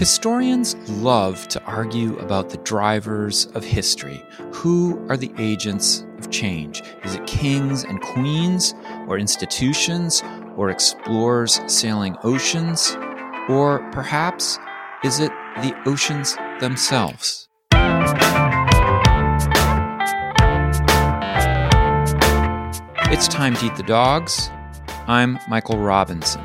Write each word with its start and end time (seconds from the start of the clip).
Historians 0.00 0.76
love 0.88 1.46
to 1.48 1.62
argue 1.64 2.18
about 2.20 2.48
the 2.48 2.56
drivers 2.56 3.44
of 3.48 3.62
history. 3.62 4.24
Who 4.54 4.98
are 5.10 5.16
the 5.18 5.30
agents 5.36 6.06
of 6.16 6.30
change? 6.30 6.82
Is 7.04 7.16
it 7.16 7.26
kings 7.26 7.84
and 7.84 8.00
queens, 8.00 8.72
or 9.06 9.18
institutions, 9.18 10.22
or 10.56 10.70
explorers 10.70 11.60
sailing 11.66 12.16
oceans? 12.24 12.96
Or 13.50 13.86
perhaps 13.92 14.58
is 15.04 15.20
it 15.20 15.32
the 15.56 15.78
oceans 15.84 16.34
themselves? 16.60 17.46
It's 23.12 23.28
time 23.28 23.54
to 23.56 23.66
eat 23.66 23.76
the 23.76 23.84
dogs. 23.86 24.48
I'm 25.06 25.38
Michael 25.46 25.76
Robinson. 25.76 26.40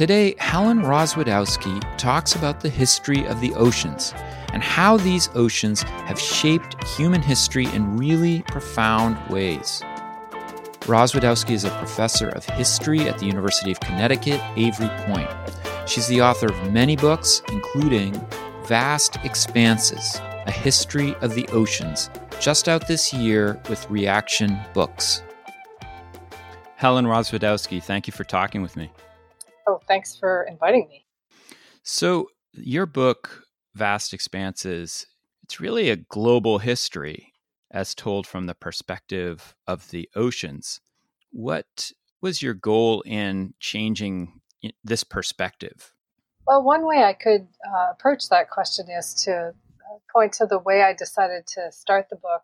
Today, 0.00 0.34
Helen 0.38 0.80
Rozwadowski 0.80 1.78
talks 1.98 2.34
about 2.34 2.60
the 2.60 2.70
history 2.70 3.26
of 3.26 3.38
the 3.42 3.52
oceans 3.52 4.14
and 4.54 4.62
how 4.62 4.96
these 4.96 5.28
oceans 5.34 5.82
have 5.82 6.18
shaped 6.18 6.82
human 6.96 7.20
history 7.20 7.66
in 7.66 7.98
really 7.98 8.40
profound 8.48 9.18
ways. 9.28 9.82
Rozwadowski 10.86 11.50
is 11.50 11.64
a 11.64 11.76
professor 11.76 12.30
of 12.30 12.46
history 12.46 13.10
at 13.10 13.18
the 13.18 13.26
University 13.26 13.70
of 13.70 13.80
Connecticut, 13.80 14.40
Avery 14.56 14.88
Point. 15.04 15.28
She's 15.86 16.08
the 16.08 16.22
author 16.22 16.46
of 16.46 16.72
many 16.72 16.96
books, 16.96 17.42
including 17.52 18.18
Vast 18.64 19.16
Expanses 19.16 20.16
A 20.46 20.50
History 20.50 21.14
of 21.16 21.34
the 21.34 21.46
Oceans, 21.48 22.08
just 22.40 22.70
out 22.70 22.88
this 22.88 23.12
year 23.12 23.60
with 23.68 23.86
Reaktion 23.90 24.58
Books. 24.72 25.22
Helen 26.76 27.04
Rozwadowski, 27.04 27.82
thank 27.82 28.06
you 28.06 28.14
for 28.14 28.24
talking 28.24 28.62
with 28.62 28.78
me. 28.78 28.90
Oh, 29.66 29.80
thanks 29.86 30.16
for 30.16 30.44
inviting 30.44 30.88
me. 30.88 31.06
So, 31.82 32.28
your 32.52 32.86
book, 32.86 33.44
Vast 33.74 34.12
Expanses, 34.12 35.06
it's 35.42 35.60
really 35.60 35.90
a 35.90 35.96
global 35.96 36.58
history 36.58 37.32
as 37.70 37.94
told 37.94 38.26
from 38.26 38.46
the 38.46 38.54
perspective 38.54 39.54
of 39.66 39.90
the 39.90 40.08
oceans. 40.14 40.80
What 41.30 41.92
was 42.20 42.42
your 42.42 42.54
goal 42.54 43.02
in 43.02 43.54
changing 43.60 44.40
this 44.84 45.04
perspective? 45.04 45.92
Well, 46.46 46.62
one 46.62 46.86
way 46.86 47.04
I 47.04 47.12
could 47.12 47.46
uh, 47.66 47.92
approach 47.92 48.28
that 48.28 48.50
question 48.50 48.86
is 48.90 49.14
to 49.24 49.32
uh, 49.32 49.98
point 50.12 50.32
to 50.34 50.46
the 50.46 50.58
way 50.58 50.82
I 50.82 50.92
decided 50.92 51.46
to 51.54 51.70
start 51.70 52.08
the 52.10 52.16
book. 52.16 52.42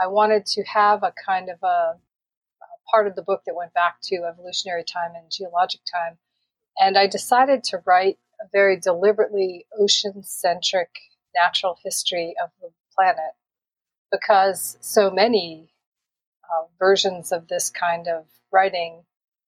I 0.00 0.06
wanted 0.06 0.46
to 0.46 0.64
have 0.64 1.02
a 1.02 1.12
kind 1.26 1.48
of 1.48 1.58
a, 1.62 1.96
a 1.96 2.90
part 2.90 3.06
of 3.06 3.16
the 3.16 3.22
book 3.22 3.42
that 3.46 3.54
went 3.54 3.74
back 3.74 3.96
to 4.04 4.24
evolutionary 4.24 4.84
time 4.84 5.12
and 5.16 5.30
geologic 5.30 5.80
time 5.92 6.18
and 6.78 6.98
I 6.98 7.06
decided 7.06 7.64
to 7.64 7.82
write 7.84 8.18
a 8.40 8.48
very 8.52 8.78
deliberately 8.78 9.66
ocean 9.78 10.22
centric 10.22 10.88
natural 11.34 11.78
history 11.82 12.34
of 12.42 12.50
the 12.60 12.70
planet 12.94 13.34
because 14.10 14.76
so 14.80 15.10
many 15.10 15.70
uh, 16.44 16.66
versions 16.78 17.32
of 17.32 17.48
this 17.48 17.70
kind 17.70 18.06
of 18.06 18.26
writing 18.52 19.04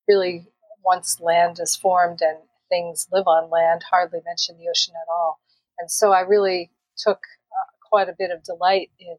really, 0.09 0.47
once 0.85 1.21
land 1.21 1.59
is 1.61 1.77
formed 1.77 2.21
and 2.21 2.39
things 2.69 3.07
live 3.13 3.27
on 3.27 3.51
land, 3.51 3.85
hardly 3.91 4.21
mention 4.25 4.57
the 4.59 4.69
ocean 4.69 4.95
at 5.01 5.11
all. 5.11 5.41
And 5.79 5.91
so 5.91 6.13
I 6.13 6.21
really 6.21 6.71
took 6.97 7.19
uh, 7.19 7.71
quite 7.89 8.09
a 8.09 8.15
bit 8.17 8.31
of 8.31 8.43
delight 8.43 8.91
in 8.99 9.17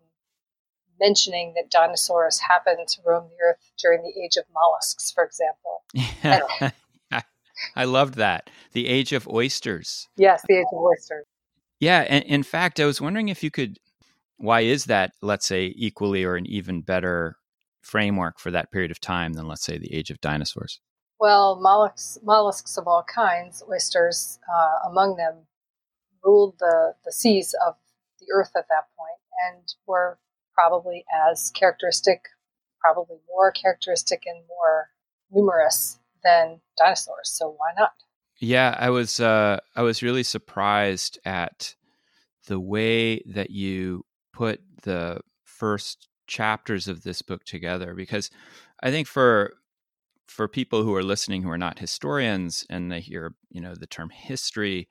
mentioning 1.00 1.54
that 1.56 1.70
dinosaurs 1.70 2.40
happened 2.40 2.88
to 2.88 3.02
roam 3.06 3.30
the 3.30 3.44
earth 3.46 3.72
during 3.78 4.02
the 4.02 4.22
age 4.22 4.36
of 4.38 4.46
mollusks, 4.54 5.12
for 5.12 5.24
example. 5.24 5.84
and, 6.24 6.74
I 7.76 7.86
loved 7.86 8.16
that. 8.16 8.50
The 8.74 8.88
Age 8.88 9.14
of 9.14 9.28
Oysters. 9.28 10.08
Yes, 10.18 10.44
the 10.48 10.58
Age 10.58 10.66
of 10.72 10.80
Oysters. 10.80 11.26
Yeah, 11.80 12.06
and 12.08 12.24
in 12.26 12.44
fact, 12.44 12.80
I 12.80 12.86
was 12.86 13.02
wondering 13.02 13.30
if 13.30 13.44
you 13.44 13.52
could. 13.52 13.78
Why 14.38 14.62
is 14.62 14.86
that? 14.86 15.14
Let's 15.22 15.48
say 15.48 15.74
equally 15.76 16.24
or 16.24 16.36
an 16.36 16.46
even 16.46 16.82
better 16.82 17.38
framework 17.82 18.40
for 18.40 18.52
that 18.52 18.72
period 18.72 18.92
of 18.92 19.00
time 19.00 19.34
than, 19.34 19.48
let's 19.48 19.66
say, 19.66 19.78
the 19.78 19.94
Age 19.94 20.12
of 20.12 20.22
Dinosaurs. 20.22 20.80
Well, 21.20 21.60
mollusks, 21.60 22.20
mollusks 22.24 22.78
of 22.78 22.88
all 22.88 23.04
kinds, 23.04 23.64
oysters 23.68 24.38
uh, 24.54 24.90
among 24.90 25.16
them, 25.16 25.48
ruled 26.24 26.56
the, 26.60 26.94
the 27.06 27.12
seas 27.12 27.56
of 27.66 27.76
the 28.20 28.28
earth 28.34 28.52
at 28.56 28.68
that 28.70 28.86
point 28.96 29.20
and 29.48 29.74
were 29.88 30.20
probably 30.54 31.06
as 31.30 31.52
characteristic, 31.52 32.26
probably 32.80 33.18
more 33.28 33.52
characteristic 33.52 34.24
and 34.26 34.44
more 34.48 34.90
numerous 35.32 36.00
than 36.28 36.60
dinosaurs. 36.78 37.32
So 37.32 37.56
why 37.58 37.72
not? 37.78 37.94
Yeah, 38.40 38.76
I 38.78 38.90
was 38.90 39.20
uh, 39.20 39.60
I 39.76 39.82
was 39.82 40.04
really 40.04 40.24
surprised 40.24 41.20
at 41.26 41.76
the 42.48 42.60
way 42.60 43.22
that 43.26 43.50
you 43.50 44.06
put 44.34 44.62
the 44.84 45.22
first 45.44 46.08
chapters 46.28 46.88
of 46.88 47.04
this 47.04 47.22
book 47.22 47.44
together 47.46 47.96
because 47.96 48.30
I 48.84 48.92
think 48.92 49.08
for 49.08 49.54
for 50.28 50.48
people 50.48 50.84
who 50.84 50.94
are 50.94 51.04
listening 51.04 51.42
who 51.42 51.50
are 51.50 51.58
not 51.58 51.80
historians 51.80 52.66
and 52.70 52.92
they 52.92 53.00
hear 53.00 53.34
you 53.50 53.62
know 53.62 53.74
the 53.74 53.88
term 53.88 54.10
history, 54.10 54.88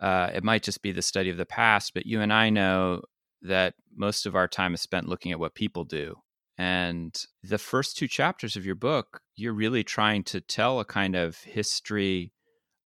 uh, 0.00 0.30
it 0.34 0.44
might 0.44 0.62
just 0.62 0.82
be 0.82 0.92
the 0.92 1.02
study 1.02 1.30
of 1.30 1.38
the 1.38 1.46
past. 1.46 1.94
But 1.94 2.06
you 2.06 2.20
and 2.20 2.32
I 2.32 2.50
know 2.50 3.02
that 3.42 3.74
most 3.94 4.26
of 4.26 4.36
our 4.36 4.48
time 4.48 4.74
is 4.74 4.82
spent 4.82 5.08
looking 5.08 5.32
at 5.32 5.38
what 5.40 5.54
people 5.54 5.84
do 5.84 6.16
and 6.58 7.14
the 7.42 7.58
first 7.58 7.96
two 7.96 8.08
chapters 8.08 8.56
of 8.56 8.64
your 8.64 8.74
book, 8.74 9.20
you're 9.36 9.52
really 9.52 9.84
trying 9.84 10.24
to 10.24 10.40
tell 10.40 10.80
a 10.80 10.84
kind 10.84 11.14
of 11.14 11.36
history 11.38 12.32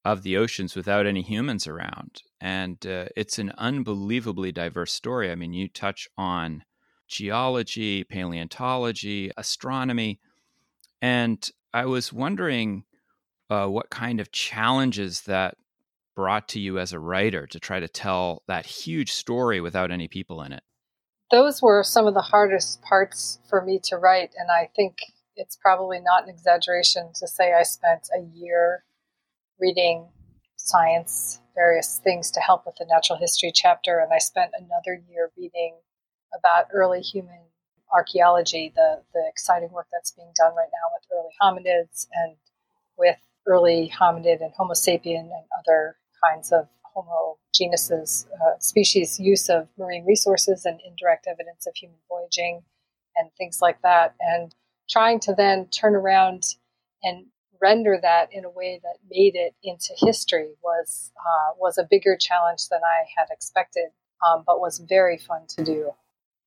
of 0.03 0.23
the 0.23 0.37
oceans 0.37 0.75
without 0.75 1.05
any 1.05 1.21
humans 1.21 1.67
around. 1.67 2.23
And 2.41 2.83
uh, 2.85 3.05
it's 3.15 3.37
an 3.37 3.51
unbelievably 3.57 4.53
diverse 4.53 4.93
story. 4.93 5.31
I 5.31 5.35
mean, 5.35 5.53
you 5.53 5.67
touch 5.67 6.07
on 6.17 6.63
geology, 7.07 8.03
paleontology, 8.03 9.31
astronomy. 9.37 10.19
And 11.01 11.47
I 11.73 11.85
was 11.85 12.11
wondering 12.11 12.85
uh, 13.49 13.67
what 13.67 13.89
kind 13.89 14.19
of 14.19 14.31
challenges 14.31 15.21
that 15.21 15.57
brought 16.15 16.47
to 16.49 16.59
you 16.59 16.79
as 16.79 16.91
a 16.91 16.99
writer 16.99 17.45
to 17.47 17.59
try 17.59 17.79
to 17.79 17.87
tell 17.87 18.43
that 18.47 18.65
huge 18.65 19.11
story 19.11 19.61
without 19.61 19.91
any 19.91 20.07
people 20.07 20.41
in 20.41 20.53
it 20.53 20.63
those 21.31 21.61
were 21.61 21.83
some 21.83 22.07
of 22.07 22.13
the 22.13 22.21
hardest 22.21 22.81
parts 22.81 23.39
for 23.49 23.61
me 23.61 23.79
to 23.83 23.97
write. 23.97 24.31
And 24.37 24.49
I 24.49 24.69
think 24.75 24.97
it's 25.35 25.55
probably 25.55 25.99
not 25.99 26.23
an 26.23 26.29
exaggeration 26.29 27.11
to 27.15 27.27
say 27.27 27.53
I 27.53 27.63
spent 27.63 28.09
a 28.15 28.21
year 28.21 28.83
reading 29.59 30.09
science, 30.55 31.39
various 31.55 31.99
things 32.03 32.31
to 32.31 32.39
help 32.39 32.65
with 32.65 32.75
the 32.77 32.85
natural 32.89 33.19
history 33.19 33.51
chapter. 33.53 33.99
And 33.99 34.11
I 34.13 34.19
spent 34.19 34.51
another 34.57 35.01
year 35.09 35.31
reading 35.37 35.75
about 36.37 36.67
early 36.73 37.01
human 37.01 37.39
archaeology, 37.91 38.71
the, 38.75 39.01
the 39.13 39.23
exciting 39.27 39.71
work 39.71 39.87
that's 39.91 40.11
being 40.11 40.31
done 40.35 40.53
right 40.55 40.69
now 40.71 40.93
with 40.93 41.03
early 41.11 41.33
hominids 41.41 42.07
and 42.13 42.35
with 42.97 43.17
early 43.47 43.91
hominid 43.97 44.41
and 44.41 44.53
Homo 44.55 44.73
sapien 44.73 45.21
and 45.21 45.45
other 45.57 45.95
kinds 46.23 46.51
of 46.51 46.67
Homo 47.01 47.37
genus's 47.53 48.27
uh, 48.33 48.59
species 48.59 49.19
use 49.19 49.49
of 49.49 49.67
marine 49.77 50.05
resources 50.05 50.65
and 50.65 50.79
indirect 50.85 51.27
evidence 51.27 51.65
of 51.67 51.75
human 51.75 51.97
voyaging 52.07 52.63
and 53.17 53.29
things 53.37 53.59
like 53.61 53.81
that, 53.81 54.15
and 54.19 54.55
trying 54.89 55.19
to 55.19 55.33
then 55.33 55.67
turn 55.67 55.95
around 55.95 56.55
and 57.03 57.25
render 57.61 57.99
that 58.01 58.29
in 58.31 58.45
a 58.45 58.49
way 58.49 58.79
that 58.81 58.95
made 59.09 59.35
it 59.35 59.53
into 59.63 59.93
history 59.97 60.49
was 60.63 61.11
uh, 61.17 61.53
was 61.57 61.77
a 61.77 61.87
bigger 61.89 62.15
challenge 62.17 62.69
than 62.69 62.79
I 62.83 63.05
had 63.17 63.27
expected, 63.31 63.89
um, 64.27 64.43
but 64.45 64.59
was 64.59 64.79
very 64.79 65.17
fun 65.17 65.41
to 65.49 65.63
do. 65.63 65.91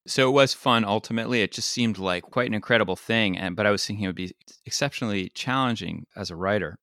So 0.06 0.28
it 0.28 0.32
was 0.32 0.52
fun. 0.52 0.84
Ultimately, 0.84 1.42
it 1.42 1.52
just 1.52 1.68
seemed 1.68 1.98
like 1.98 2.24
quite 2.24 2.48
an 2.48 2.54
incredible 2.54 2.96
thing, 2.96 3.36
and 3.36 3.54
but 3.54 3.66
I 3.66 3.70
was 3.70 3.86
thinking 3.86 4.04
it 4.04 4.08
would 4.08 4.16
be 4.16 4.32
exceptionally 4.66 5.28
challenging 5.30 6.06
as 6.16 6.30
a 6.30 6.36
writer. 6.36 6.78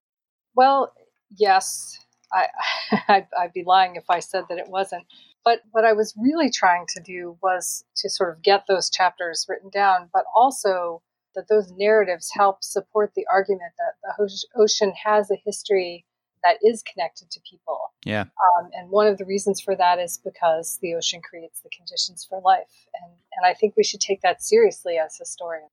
Well, 0.56 0.94
yes, 1.36 2.00
I, 2.31 2.47
I'd, 3.07 3.27
I'd 3.37 3.53
be 3.53 3.63
lying 3.65 3.95
if 3.95 4.09
I 4.09 4.19
said 4.19 4.45
that 4.49 4.57
it 4.57 4.69
wasn't. 4.69 5.05
But 5.43 5.61
what 5.71 5.85
I 5.85 5.93
was 5.93 6.13
really 6.17 6.49
trying 6.49 6.85
to 6.95 7.01
do 7.01 7.37
was 7.41 7.83
to 7.97 8.09
sort 8.09 8.31
of 8.31 8.43
get 8.43 8.65
those 8.67 8.89
chapters 8.89 9.45
written 9.47 9.69
down, 9.69 10.09
but 10.13 10.25
also 10.35 11.01
that 11.35 11.47
those 11.47 11.71
narratives 11.71 12.29
help 12.33 12.63
support 12.63 13.13
the 13.15 13.25
argument 13.31 13.71
that 13.77 14.13
the 14.17 14.45
ocean 14.55 14.93
has 15.05 15.31
a 15.31 15.41
history 15.45 16.05
that 16.43 16.57
is 16.61 16.83
connected 16.83 17.29
to 17.31 17.39
people. 17.49 17.79
Yeah. 18.05 18.21
Um, 18.21 18.69
and 18.73 18.89
one 18.89 19.07
of 19.07 19.17
the 19.17 19.25
reasons 19.25 19.59
for 19.59 19.75
that 19.75 19.99
is 19.99 20.19
because 20.23 20.79
the 20.81 20.95
ocean 20.95 21.21
creates 21.21 21.61
the 21.61 21.69
conditions 21.69 22.25
for 22.27 22.41
life. 22.41 22.87
And, 23.01 23.11
and 23.11 23.45
I 23.45 23.53
think 23.53 23.75
we 23.75 23.83
should 23.83 24.01
take 24.01 24.21
that 24.21 24.41
seriously 24.41 24.97
as 24.97 25.17
historians. 25.17 25.69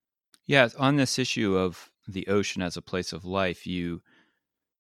Yeah. 0.46 0.68
On 0.78 0.96
this 0.96 1.18
issue 1.18 1.56
of 1.56 1.90
the 2.06 2.26
ocean 2.28 2.62
as 2.62 2.76
a 2.76 2.82
place 2.82 3.12
of 3.12 3.24
life, 3.24 3.66
you 3.66 4.02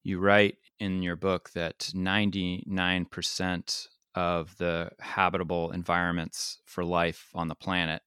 you 0.02 0.20
write 0.20 0.56
in 0.78 1.02
your 1.02 1.16
book 1.16 1.50
that 1.50 1.78
99% 1.94 3.88
of 4.14 4.56
the 4.58 4.90
habitable 5.00 5.70
environments 5.70 6.58
for 6.64 6.84
life 6.84 7.28
on 7.34 7.48
the 7.48 7.54
planet 7.54 8.02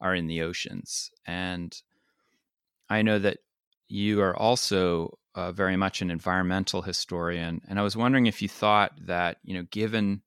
are 0.00 0.14
in 0.14 0.26
the 0.26 0.42
oceans. 0.42 1.10
And 1.26 1.74
I 2.88 3.02
know 3.02 3.18
that 3.18 3.38
you 3.88 4.20
are 4.20 4.36
also 4.36 5.18
uh, 5.34 5.52
very 5.52 5.76
much 5.76 6.02
an 6.02 6.10
environmental 6.10 6.82
historian, 6.82 7.60
and 7.68 7.78
I 7.78 7.82
was 7.82 7.96
wondering 7.96 8.26
if 8.26 8.42
you 8.42 8.48
thought 8.48 8.92
that 9.06 9.38
you 9.42 9.54
know, 9.54 9.64
given 9.70 10.22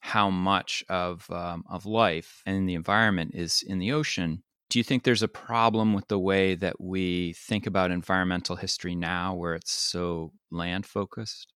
how 0.00 0.30
much 0.30 0.84
of 0.88 1.30
um, 1.30 1.64
of 1.70 1.86
life 1.86 2.42
and 2.44 2.68
the 2.68 2.74
environment 2.74 3.32
is 3.34 3.62
in 3.66 3.78
the 3.78 3.92
ocean, 3.92 4.42
do 4.72 4.78
you 4.78 4.82
think 4.82 5.02
there's 5.02 5.22
a 5.22 5.28
problem 5.28 5.92
with 5.92 6.08
the 6.08 6.18
way 6.18 6.54
that 6.54 6.80
we 6.80 7.34
think 7.34 7.66
about 7.66 7.90
environmental 7.90 8.56
history 8.56 8.94
now, 8.94 9.34
where 9.34 9.54
it's 9.54 9.70
so 9.70 10.32
land 10.50 10.86
focused? 10.86 11.52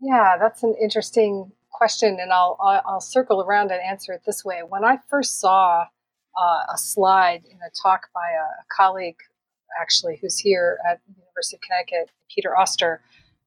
Yeah, 0.00 0.34
that's 0.40 0.64
an 0.64 0.74
interesting 0.82 1.52
question, 1.70 2.18
and 2.20 2.32
I'll 2.32 2.58
I'll 2.60 3.00
circle 3.00 3.40
around 3.40 3.70
and 3.70 3.80
answer 3.80 4.12
it 4.12 4.22
this 4.26 4.44
way. 4.44 4.62
When 4.68 4.84
I 4.84 4.98
first 5.08 5.38
saw 5.38 5.82
uh, 6.36 6.62
a 6.74 6.76
slide 6.76 7.44
in 7.48 7.58
a 7.58 7.70
talk 7.80 8.08
by 8.12 8.30
a, 8.32 8.62
a 8.62 8.64
colleague, 8.68 9.20
actually, 9.80 10.18
who's 10.20 10.36
here 10.40 10.78
at 10.90 10.98
the 11.06 11.14
University 11.16 11.56
of 11.58 11.60
Connecticut, 11.60 12.10
Peter 12.34 12.58
Auster, 12.58 13.00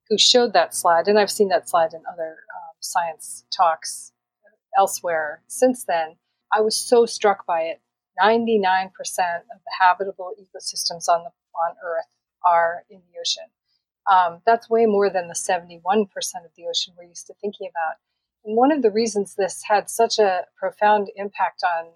who 0.08 0.18
showed 0.18 0.54
that 0.54 0.74
slide, 0.74 1.10
and 1.10 1.20
I've 1.20 1.30
seen 1.30 1.50
that 1.50 1.68
slide 1.68 1.94
in 1.94 2.04
other 2.10 2.38
um, 2.56 2.76
science 2.80 3.44
talks 3.54 4.14
elsewhere 4.78 5.42
since 5.48 5.84
then. 5.84 6.16
I 6.54 6.62
was 6.62 6.78
so 6.78 7.06
struck 7.06 7.46
by 7.46 7.64
it. 7.64 7.82
99% 8.22 8.88
of 8.90 9.60
the 9.64 9.74
habitable 9.80 10.32
ecosystems 10.40 11.08
on 11.08 11.24
the 11.24 11.32
on 11.58 11.76
Earth 11.84 12.06
are 12.48 12.84
in 12.90 13.00
the 13.00 13.20
ocean. 13.20 13.50
Um, 14.12 14.42
that's 14.46 14.70
way 14.70 14.86
more 14.86 15.10
than 15.10 15.28
the 15.28 15.34
71% 15.34 15.76
of 16.46 16.52
the 16.56 16.68
ocean 16.70 16.94
we're 16.98 17.06
used 17.06 17.28
to 17.28 17.34
thinking 17.42 17.68
about. 17.70 17.98
And 18.46 18.56
one 18.56 18.72
of 18.72 18.82
the 18.82 18.92
reasons 18.92 19.36
this 19.36 19.64
had 19.68 19.90
such 19.90 20.20
a 20.20 20.46
profound 20.56 21.10
impact 21.16 21.64
on 21.64 21.88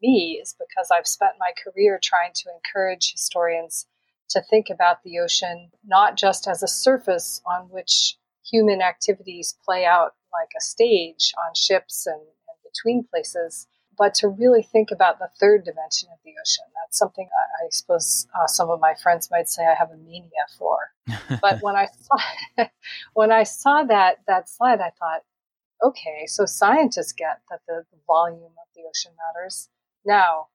me 0.00 0.40
is 0.42 0.54
because 0.58 0.90
I've 0.90 1.06
spent 1.06 1.32
my 1.38 1.52
career 1.62 1.98
trying 2.02 2.32
to 2.34 2.50
encourage 2.54 3.12
historians 3.12 3.86
to 4.30 4.40
think 4.40 4.68
about 4.70 5.02
the 5.02 5.18
ocean 5.18 5.70
not 5.84 6.16
just 6.16 6.48
as 6.48 6.62
a 6.62 6.68
surface 6.68 7.42
on 7.46 7.68
which 7.68 8.16
human 8.44 8.80
activities 8.80 9.56
play 9.64 9.84
out 9.84 10.14
like 10.32 10.48
a 10.56 10.60
stage 10.60 11.32
on 11.38 11.54
ships 11.54 12.06
and, 12.06 12.20
and 12.20 12.56
between 12.64 13.04
places, 13.04 13.66
but 13.98 14.14
to 14.14 14.28
really 14.28 14.62
think 14.62 14.90
about 14.90 15.18
the 15.18 15.28
third 15.38 15.64
dimension 15.64 16.08
of 16.12 16.18
the 16.24 16.32
ocean. 16.32 16.64
That's 16.80 16.98
something 16.98 17.28
I, 17.32 17.66
I 17.66 17.68
suppose 17.70 18.26
uh, 18.34 18.46
some 18.46 18.70
of 18.70 18.80
my 18.80 18.94
friends 19.02 19.28
might 19.30 19.48
say 19.48 19.66
I 19.66 19.74
have 19.74 19.90
a 19.90 19.96
mania 19.96 20.46
for. 20.58 20.78
but 21.40 21.60
when 21.62 21.76
I 21.76 21.86
saw 21.86 22.66
when 23.14 23.32
I 23.32 23.42
saw 23.42 23.84
that 23.84 24.18
that 24.26 24.48
slide, 24.48 24.80
I 24.80 24.90
thought, 24.98 25.22
okay, 25.82 26.26
so 26.26 26.46
scientists 26.46 27.12
get 27.12 27.40
that 27.50 27.60
the, 27.66 27.84
the 27.90 27.98
volume 28.06 28.42
of 28.44 28.68
the 28.74 28.82
ocean 28.88 29.12
matters. 29.16 29.68
Now, 30.04 30.48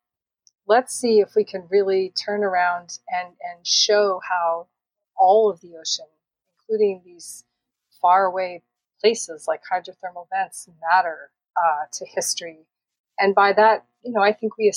let's 0.67 0.93
see 0.93 1.19
if 1.19 1.35
we 1.35 1.43
can 1.43 1.67
really 1.69 2.11
turn 2.11 2.43
around 2.43 2.99
and, 3.09 3.29
and 3.29 3.65
show 3.65 4.19
how 4.27 4.67
all 5.17 5.49
of 5.49 5.61
the 5.61 5.75
ocean, 5.79 6.05
including 6.59 7.01
these 7.05 7.45
faraway 8.01 8.61
places 9.01 9.45
like 9.47 9.61
hydrothermal 9.71 10.27
vents, 10.29 10.67
matter 10.91 11.31
uh, 11.55 11.85
to 11.93 12.05
history. 12.05 12.67
And 13.19 13.35
by 13.35 13.53
that, 13.53 13.85
you 14.03 14.11
know, 14.11 14.21
I 14.21 14.33
think 14.33 14.57
we 14.57 14.71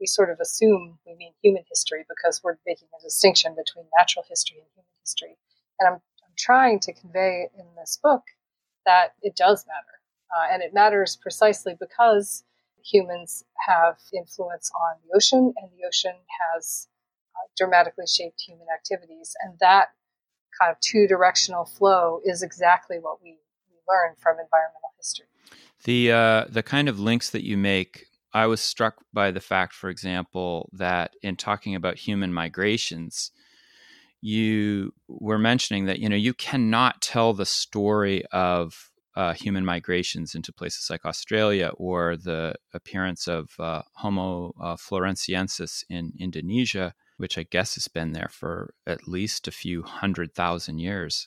we 0.00 0.06
sort 0.06 0.30
of 0.30 0.38
assume 0.40 0.98
we 1.06 1.14
mean 1.14 1.32
human 1.42 1.62
history 1.68 2.04
because 2.08 2.40
we're 2.42 2.56
making 2.66 2.88
a 2.98 3.02
distinction 3.02 3.54
between 3.54 3.84
natural 3.98 4.24
history 4.28 4.58
and 4.58 4.66
human 4.74 4.90
history. 5.02 5.36
And 5.78 5.88
I'm, 5.88 5.94
I'm 5.94 6.34
trying 6.38 6.80
to 6.80 6.92
convey 6.92 7.48
in 7.58 7.66
this 7.76 7.98
book 8.02 8.22
that 8.86 9.14
it 9.22 9.36
does 9.36 9.66
matter. 9.66 10.00
Uh, 10.34 10.54
and 10.54 10.62
it 10.62 10.72
matters 10.72 11.16
precisely 11.20 11.76
because 11.78 12.44
humans 12.82 13.44
have 13.66 13.98
influence 14.14 14.70
on 14.74 14.96
the 15.04 15.16
ocean 15.16 15.52
and 15.56 15.70
the 15.72 15.86
ocean 15.86 16.16
has 16.54 16.88
uh, 17.36 17.46
dramatically 17.56 18.06
shaped 18.06 18.40
human 18.40 18.66
activities. 18.74 19.34
And 19.42 19.54
that 19.60 19.88
kind 20.58 20.70
of 20.70 20.80
two 20.80 21.06
directional 21.06 21.64
flow 21.64 22.20
is 22.24 22.42
exactly 22.42 22.98
what 22.98 23.22
we, 23.22 23.38
we 23.68 23.76
learn 23.88 24.14
from 24.18 24.38
environmental 24.38 24.92
history. 24.96 25.26
The, 25.84 26.12
uh, 26.12 26.44
the 26.48 26.62
kind 26.62 26.88
of 26.88 27.00
links 27.00 27.30
that 27.30 27.44
you 27.44 27.56
make 27.56 28.06
I 28.32 28.46
was 28.46 28.60
struck 28.60 28.96
by 29.12 29.30
the 29.30 29.40
fact, 29.40 29.74
for 29.74 29.90
example, 29.90 30.68
that 30.72 31.14
in 31.22 31.36
talking 31.36 31.74
about 31.74 31.98
human 31.98 32.32
migrations, 32.32 33.32
you 34.20 34.92
were 35.08 35.38
mentioning 35.38 35.86
that 35.86 35.98
you 35.98 36.08
know 36.08 36.16
you 36.16 36.34
cannot 36.34 37.00
tell 37.00 37.32
the 37.32 37.46
story 37.46 38.24
of 38.26 38.90
uh, 39.16 39.32
human 39.32 39.64
migrations 39.64 40.34
into 40.34 40.52
places 40.52 40.88
like 40.88 41.04
Australia 41.04 41.72
or 41.76 42.16
the 42.16 42.54
appearance 42.72 43.26
of 43.26 43.50
uh, 43.58 43.82
Homo 43.94 44.54
uh, 44.60 44.76
floresiensis 44.76 45.84
in 45.88 46.12
Indonesia, 46.18 46.94
which 47.16 47.36
I 47.36 47.42
guess 47.42 47.74
has 47.74 47.88
been 47.88 48.12
there 48.12 48.30
for 48.30 48.74
at 48.86 49.08
least 49.08 49.48
a 49.48 49.52
few 49.52 49.82
hundred 49.82 50.34
thousand 50.34 50.78
years. 50.78 51.26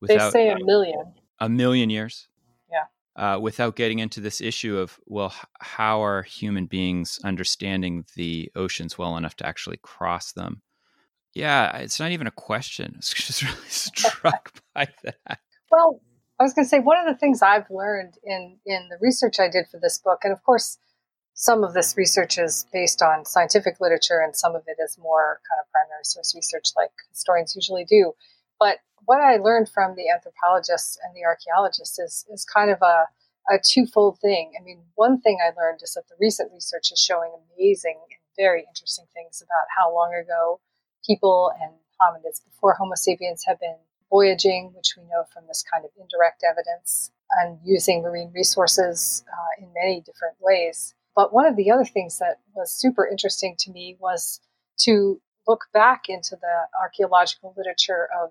Without, 0.00 0.32
they 0.32 0.46
say 0.46 0.50
a 0.50 0.64
million. 0.64 1.14
A 1.40 1.48
million 1.48 1.90
years. 1.90 2.28
Uh, 3.16 3.38
without 3.40 3.76
getting 3.76 4.00
into 4.00 4.20
this 4.20 4.40
issue 4.40 4.76
of 4.76 4.98
well, 5.06 5.32
how 5.60 6.02
are 6.02 6.22
human 6.22 6.66
beings 6.66 7.20
understanding 7.22 8.04
the 8.16 8.50
oceans 8.56 8.98
well 8.98 9.16
enough 9.16 9.36
to 9.36 9.46
actually 9.46 9.78
cross 9.82 10.32
them? 10.32 10.62
Yeah, 11.32 11.76
it's 11.78 12.00
not 12.00 12.10
even 12.10 12.26
a 12.26 12.32
question. 12.32 12.92
I 12.94 12.98
was 12.98 13.14
just 13.14 13.42
really 13.42 13.56
struck 13.68 14.52
by 14.74 14.88
that. 15.04 15.38
Well, 15.70 16.00
I 16.40 16.42
was 16.42 16.54
going 16.54 16.64
to 16.64 16.68
say 16.68 16.80
one 16.80 16.98
of 16.98 17.06
the 17.06 17.18
things 17.18 17.42
I've 17.42 17.70
learned 17.70 18.14
in 18.24 18.58
in 18.66 18.88
the 18.90 18.98
research 19.00 19.38
I 19.38 19.48
did 19.48 19.66
for 19.70 19.78
this 19.80 19.98
book, 19.98 20.20
and 20.24 20.32
of 20.32 20.42
course, 20.42 20.78
some 21.34 21.64
of 21.64 21.74
this 21.74 21.96
research 21.96 22.38
is 22.38 22.66
based 22.72 23.02
on 23.02 23.24
scientific 23.24 23.80
literature, 23.80 24.20
and 24.20 24.36
some 24.36 24.54
of 24.54 24.62
it 24.66 24.82
is 24.82 24.98
more 24.98 25.40
kind 25.48 25.60
of 25.60 25.70
primary 25.70 26.04
source 26.04 26.34
research, 26.34 26.70
like 26.76 26.90
historians 27.10 27.54
usually 27.54 27.84
do. 27.84 28.12
But 28.58 28.78
what 29.04 29.20
I 29.20 29.36
learned 29.36 29.68
from 29.68 29.94
the 29.94 30.08
anthropologists 30.08 30.98
and 31.04 31.14
the 31.14 31.24
archaeologists 31.24 31.98
is 31.98 32.24
is 32.32 32.44
kind 32.44 32.70
of 32.70 32.78
a 32.82 33.04
a 33.50 33.58
twofold 33.58 34.18
thing. 34.20 34.52
I 34.58 34.62
mean, 34.62 34.80
one 34.94 35.20
thing 35.20 35.38
I 35.42 35.52
learned 35.58 35.80
is 35.82 35.94
that 35.94 36.08
the 36.08 36.16
recent 36.18 36.50
research 36.52 36.90
is 36.92 36.98
showing 36.98 37.30
amazing 37.54 38.00
and 38.00 38.18
very 38.36 38.64
interesting 38.66 39.04
things 39.12 39.42
about 39.42 39.66
how 39.76 39.94
long 39.94 40.14
ago 40.14 40.60
people 41.06 41.52
and 41.60 41.72
hominids 42.00 42.42
before 42.42 42.74
Homo 42.74 42.94
sapiens 42.94 43.44
have 43.46 43.60
been 43.60 43.76
voyaging, 44.10 44.72
which 44.74 44.94
we 44.96 45.02
know 45.04 45.24
from 45.32 45.44
this 45.46 45.62
kind 45.62 45.84
of 45.84 45.90
indirect 46.00 46.42
evidence, 46.48 47.10
and 47.40 47.58
using 47.64 48.02
marine 48.02 48.30
resources 48.34 49.24
uh, 49.30 49.62
in 49.62 49.72
many 49.74 50.00
different 50.00 50.36
ways. 50.40 50.94
But 51.14 51.32
one 51.32 51.46
of 51.46 51.56
the 51.56 51.70
other 51.70 51.84
things 51.84 52.18
that 52.18 52.40
was 52.54 52.72
super 52.72 53.06
interesting 53.06 53.56
to 53.60 53.70
me 53.70 53.96
was 54.00 54.40
to 54.80 55.20
look 55.46 55.66
back 55.72 56.04
into 56.08 56.36
the 56.36 56.66
archaeological 56.80 57.54
literature 57.56 58.08
of 58.22 58.30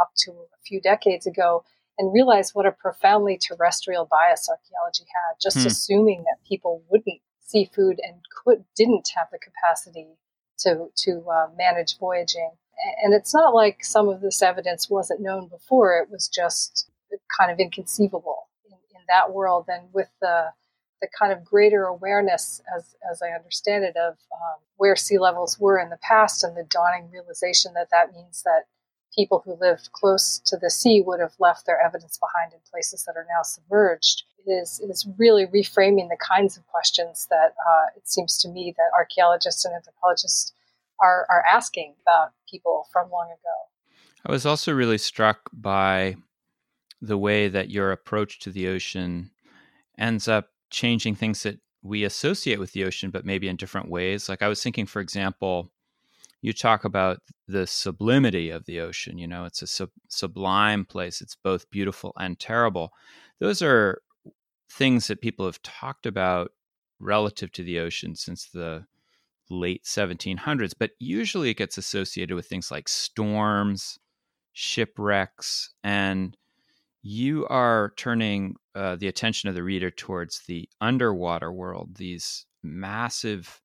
up 0.00 0.10
to 0.16 0.30
a 0.30 0.60
few 0.66 0.80
decades 0.80 1.26
ago 1.26 1.64
and 1.98 2.12
realize 2.12 2.54
what 2.54 2.66
a 2.66 2.72
profoundly 2.72 3.38
terrestrial 3.38 4.04
bias 4.04 4.48
archaeology 4.48 5.04
had, 5.04 5.36
just 5.40 5.60
hmm. 5.60 5.66
assuming 5.66 6.24
that 6.24 6.46
people 6.48 6.82
wouldn't 6.90 7.20
see 7.40 7.70
food 7.74 8.00
and 8.02 8.16
could 8.44 8.64
didn't 8.76 9.08
have 9.14 9.28
the 9.30 9.38
capacity 9.38 10.06
to 10.58 10.88
to 10.96 11.24
uh, 11.30 11.46
manage 11.56 11.98
voyaging 11.98 12.50
and 13.02 13.14
it's 13.14 13.34
not 13.34 13.54
like 13.54 13.84
some 13.84 14.08
of 14.08 14.20
this 14.20 14.42
evidence 14.42 14.90
wasn't 14.90 15.20
known 15.20 15.48
before. 15.48 15.98
It 15.98 16.10
was 16.10 16.28
just 16.28 16.88
kind 17.38 17.50
of 17.50 17.58
inconceivable 17.58 18.48
in, 18.66 18.76
in 18.94 19.02
that 19.08 19.32
world. 19.32 19.66
And 19.68 19.88
with 19.92 20.08
the 20.20 20.48
the 21.00 21.08
kind 21.18 21.32
of 21.32 21.44
greater 21.44 21.84
awareness, 21.84 22.60
as 22.76 22.96
as 23.10 23.20
I 23.22 23.36
understand 23.36 23.84
it, 23.84 23.96
of 23.96 24.14
um, 24.32 24.60
where 24.76 24.96
sea 24.96 25.18
levels 25.18 25.58
were 25.58 25.78
in 25.78 25.90
the 25.90 25.98
past, 25.98 26.44
and 26.44 26.56
the 26.56 26.64
dawning 26.64 27.10
realization 27.10 27.74
that 27.74 27.90
that 27.90 28.12
means 28.12 28.42
that 28.44 28.64
people 29.14 29.42
who 29.44 29.58
lived 29.60 29.92
close 29.92 30.40
to 30.46 30.56
the 30.56 30.70
sea 30.70 31.00
would 31.00 31.20
have 31.20 31.34
left 31.38 31.66
their 31.66 31.80
evidence 31.80 32.18
behind 32.18 32.52
in 32.52 32.58
places 32.70 33.04
that 33.04 33.16
are 33.16 33.26
now 33.28 33.42
submerged. 33.42 34.24
Is, 34.46 34.78
is 34.80 35.08
really 35.16 35.46
reframing 35.46 36.10
the 36.10 36.18
kinds 36.20 36.58
of 36.58 36.66
questions 36.66 37.26
that 37.30 37.54
uh, 37.66 37.86
it 37.96 38.06
seems 38.06 38.36
to 38.42 38.48
me 38.50 38.74
that 38.76 38.90
archaeologists 38.94 39.64
and 39.64 39.74
anthropologists 39.74 40.52
are, 41.00 41.26
are 41.30 41.42
asking 41.50 41.94
about 42.02 42.32
people 42.46 42.86
from 42.92 43.10
long 43.10 43.28
ago. 43.28 43.94
I 44.26 44.32
was 44.32 44.44
also 44.44 44.72
really 44.72 44.98
struck 44.98 45.50
by 45.50 46.16
the 47.00 47.18
way 47.18 47.48
that 47.48 47.70
your 47.70 47.92
approach 47.92 48.38
to 48.40 48.50
the 48.50 48.68
ocean 48.68 49.30
ends 49.98 50.28
up 50.28 50.50
changing 50.74 51.14
things 51.14 51.42
that 51.44 51.58
we 51.82 52.04
associate 52.04 52.58
with 52.58 52.72
the 52.72 52.84
ocean, 52.84 53.10
but 53.10 53.24
maybe 53.24 53.48
in 53.48 53.56
different 53.56 53.88
ways. 53.88 54.28
Like 54.28 54.42
I 54.42 54.48
was 54.48 54.62
thinking, 54.62 54.86
for 54.86 55.00
example, 55.00 55.70
you 56.42 56.52
talk 56.52 56.84
about 56.84 57.20
the 57.46 57.66
sublimity 57.66 58.50
of 58.50 58.64
the 58.66 58.80
ocean. 58.80 59.16
You 59.16 59.28
know, 59.28 59.44
it's 59.44 59.62
a 59.62 59.66
sub- 59.66 59.90
sublime 60.08 60.84
place. 60.84 61.20
It's 61.20 61.36
both 61.36 61.70
beautiful 61.70 62.12
and 62.18 62.38
terrible. 62.38 62.92
Those 63.38 63.62
are 63.62 64.00
things 64.70 65.06
that 65.06 65.20
people 65.20 65.46
have 65.46 65.62
talked 65.62 66.06
about 66.06 66.52
relative 67.00 67.52
to 67.52 67.62
the 67.62 67.78
ocean 67.78 68.16
since 68.16 68.46
the 68.46 68.84
late 69.50 69.84
1700s, 69.84 70.72
but 70.78 70.90
usually 70.98 71.50
it 71.50 71.56
gets 71.58 71.78
associated 71.78 72.34
with 72.34 72.46
things 72.46 72.70
like 72.70 72.88
storms, 72.88 73.98
shipwrecks, 74.52 75.74
and 75.82 76.36
you 77.06 77.46
are 77.48 77.92
turning 77.96 78.56
uh, 78.74 78.96
the 78.96 79.08
attention 79.08 79.50
of 79.50 79.54
the 79.54 79.62
reader 79.62 79.90
towards 79.90 80.40
the 80.46 80.66
underwater 80.80 81.52
world, 81.52 81.96
these 81.96 82.46
massive 82.62 83.60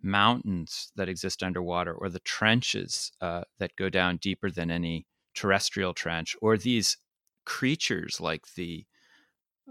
mountains 0.00 0.92
that 0.94 1.08
exist 1.08 1.42
underwater 1.42 1.92
or 1.92 2.08
the 2.08 2.20
trenches 2.20 3.10
uh, 3.20 3.42
that 3.58 3.74
go 3.74 3.88
down 3.88 4.18
deeper 4.18 4.52
than 4.52 4.70
any 4.70 5.04
terrestrial 5.34 5.92
trench 5.92 6.36
or 6.40 6.56
these 6.56 6.96
creatures 7.44 8.20
like 8.20 8.54
the 8.54 8.84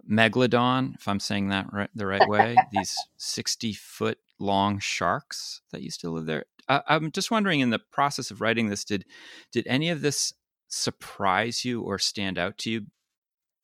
megalodon 0.10 0.94
if 0.96 1.08
i'm 1.08 1.20
saying 1.20 1.50
that 1.50 1.66
right 1.72 1.90
the 1.96 2.06
right 2.06 2.28
way 2.28 2.56
these 2.72 2.96
60 3.18 3.74
foot 3.74 4.18
long 4.40 4.78
sharks 4.78 5.62
that 5.72 5.82
used 5.82 6.02
to 6.02 6.10
live 6.10 6.26
there. 6.26 6.46
I, 6.68 6.82
i'm 6.88 7.12
just 7.12 7.32
wondering 7.32 7.62
in 7.62 7.70
the 7.70 7.80
process 7.80 8.30
of 8.30 8.42
writing 8.42 8.70
this 8.70 8.84
did 8.84 9.06
did 9.52 9.66
any 9.68 9.90
of 9.90 10.02
this 10.02 10.34
surprise 10.68 11.64
you 11.64 11.82
or 11.82 11.98
stand 11.98 12.38
out 12.38 12.58
to 12.60 12.70
you 12.70 12.86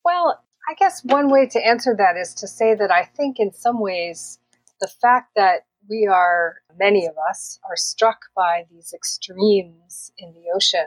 well 0.04 0.42
i 0.68 0.74
guess 0.74 1.04
one 1.04 1.30
way 1.30 1.46
to 1.46 1.64
answer 1.64 1.94
that 1.96 2.16
is 2.16 2.34
to 2.34 2.46
say 2.46 2.74
that 2.74 2.90
i 2.90 3.04
think 3.04 3.38
in 3.38 3.52
some 3.52 3.80
ways 3.80 4.38
the 4.80 4.88
fact 4.88 5.30
that 5.36 5.66
we 5.88 6.06
are, 6.06 6.56
many 6.78 7.06
of 7.06 7.14
us, 7.30 7.58
are 7.68 7.76
struck 7.76 8.18
by 8.36 8.66
these 8.70 8.92
extremes 8.92 10.12
in 10.18 10.32
the 10.34 10.50
ocean. 10.54 10.86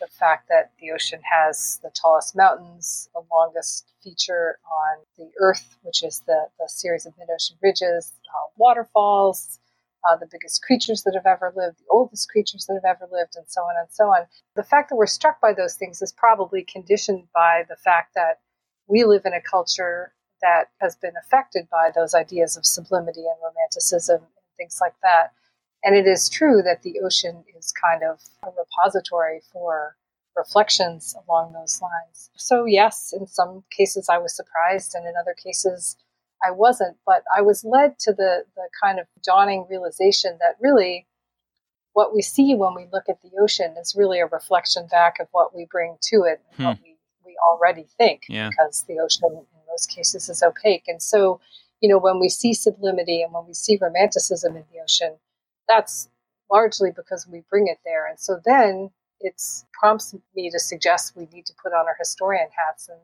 The 0.00 0.06
fact 0.06 0.48
that 0.48 0.72
the 0.80 0.90
ocean 0.90 1.20
has 1.30 1.78
the 1.82 1.90
tallest 1.90 2.36
mountains, 2.36 3.08
the 3.14 3.22
longest 3.30 3.92
feature 4.02 4.58
on 4.66 5.04
the 5.16 5.30
Earth, 5.38 5.76
which 5.82 6.02
is 6.02 6.22
the, 6.26 6.48
the 6.58 6.68
series 6.68 7.06
of 7.06 7.14
mid 7.18 7.28
ocean 7.32 7.56
ridges, 7.62 8.12
uh, 8.28 8.50
waterfalls, 8.56 9.60
uh, 10.08 10.16
the 10.16 10.28
biggest 10.30 10.62
creatures 10.62 11.02
that 11.04 11.14
have 11.14 11.26
ever 11.26 11.52
lived, 11.56 11.78
the 11.78 11.90
oldest 11.90 12.28
creatures 12.28 12.66
that 12.66 12.80
have 12.84 12.96
ever 12.96 13.08
lived, 13.10 13.34
and 13.36 13.48
so 13.48 13.62
on 13.62 13.74
and 13.78 13.88
so 13.90 14.04
on. 14.04 14.26
The 14.56 14.62
fact 14.62 14.88
that 14.88 14.96
we're 14.96 15.06
struck 15.06 15.40
by 15.40 15.52
those 15.52 15.74
things 15.74 16.02
is 16.02 16.12
probably 16.12 16.62
conditioned 16.64 17.28
by 17.34 17.64
the 17.68 17.76
fact 17.76 18.14
that 18.14 18.40
we 18.88 19.04
live 19.04 19.22
in 19.24 19.32
a 19.32 19.40
culture 19.40 20.12
that 20.42 20.70
has 20.80 20.96
been 20.96 21.14
affected 21.16 21.68
by 21.70 21.90
those 21.94 22.14
ideas 22.14 22.56
of 22.56 22.66
sublimity 22.66 23.20
and 23.20 23.38
romanticism 23.42 24.16
and 24.16 24.56
things 24.56 24.78
like 24.80 24.94
that. 25.02 25.32
And 25.84 25.96
it 25.96 26.06
is 26.06 26.28
true 26.28 26.62
that 26.62 26.82
the 26.82 27.00
ocean 27.00 27.44
is 27.56 27.72
kind 27.72 28.02
of 28.02 28.20
a 28.44 28.50
repository 28.50 29.40
for 29.52 29.96
reflections 30.36 31.14
along 31.26 31.52
those 31.52 31.80
lines. 31.80 32.30
So, 32.36 32.64
yes, 32.64 33.12
in 33.12 33.26
some 33.26 33.64
cases 33.70 34.08
I 34.08 34.18
was 34.18 34.34
surprised, 34.34 34.94
and 34.94 35.06
in 35.06 35.14
other 35.20 35.34
cases 35.34 35.96
I 36.44 36.50
wasn't. 36.50 36.96
But 37.06 37.22
I 37.36 37.42
was 37.42 37.64
led 37.64 37.98
to 38.00 38.12
the, 38.12 38.44
the 38.56 38.68
kind 38.82 38.98
of 38.98 39.06
dawning 39.24 39.66
realization 39.68 40.38
that 40.40 40.56
really 40.60 41.06
what 41.92 42.14
we 42.14 42.22
see 42.22 42.54
when 42.54 42.74
we 42.74 42.86
look 42.92 43.04
at 43.08 43.20
the 43.22 43.30
ocean 43.40 43.74
is 43.80 43.94
really 43.96 44.20
a 44.20 44.26
reflection 44.26 44.86
back 44.90 45.20
of 45.20 45.28
what 45.32 45.54
we 45.54 45.66
bring 45.70 45.96
to 46.00 46.24
it 46.24 46.40
and 46.48 46.56
hmm. 46.56 46.64
what 46.64 46.78
we, 46.82 46.96
we 47.24 47.36
already 47.50 47.86
think, 47.98 48.22
yeah. 48.28 48.48
because 48.48 48.84
the 48.88 48.98
ocean 48.98 49.28
in 49.32 49.44
most 49.68 49.90
cases 49.90 50.28
is 50.28 50.42
opaque. 50.42 50.84
And 50.88 51.02
so, 51.02 51.40
you 51.80 51.88
know, 51.88 51.98
when 51.98 52.18
we 52.18 52.28
see 52.28 52.54
sublimity 52.54 53.22
and 53.22 53.32
when 53.32 53.46
we 53.46 53.54
see 53.54 53.78
romanticism 53.80 54.56
in 54.56 54.64
the 54.72 54.80
ocean, 54.82 55.16
that's 55.68 56.08
largely 56.50 56.90
because 56.94 57.26
we 57.26 57.42
bring 57.50 57.66
it 57.66 57.78
there. 57.84 58.06
And 58.06 58.18
so 58.18 58.40
then 58.44 58.90
it 59.20 59.40
prompts 59.72 60.14
me 60.34 60.50
to 60.50 60.58
suggest 60.58 61.16
we 61.16 61.28
need 61.32 61.46
to 61.46 61.54
put 61.62 61.72
on 61.72 61.86
our 61.86 61.96
historian 61.98 62.48
hats 62.66 62.88
and 62.88 62.98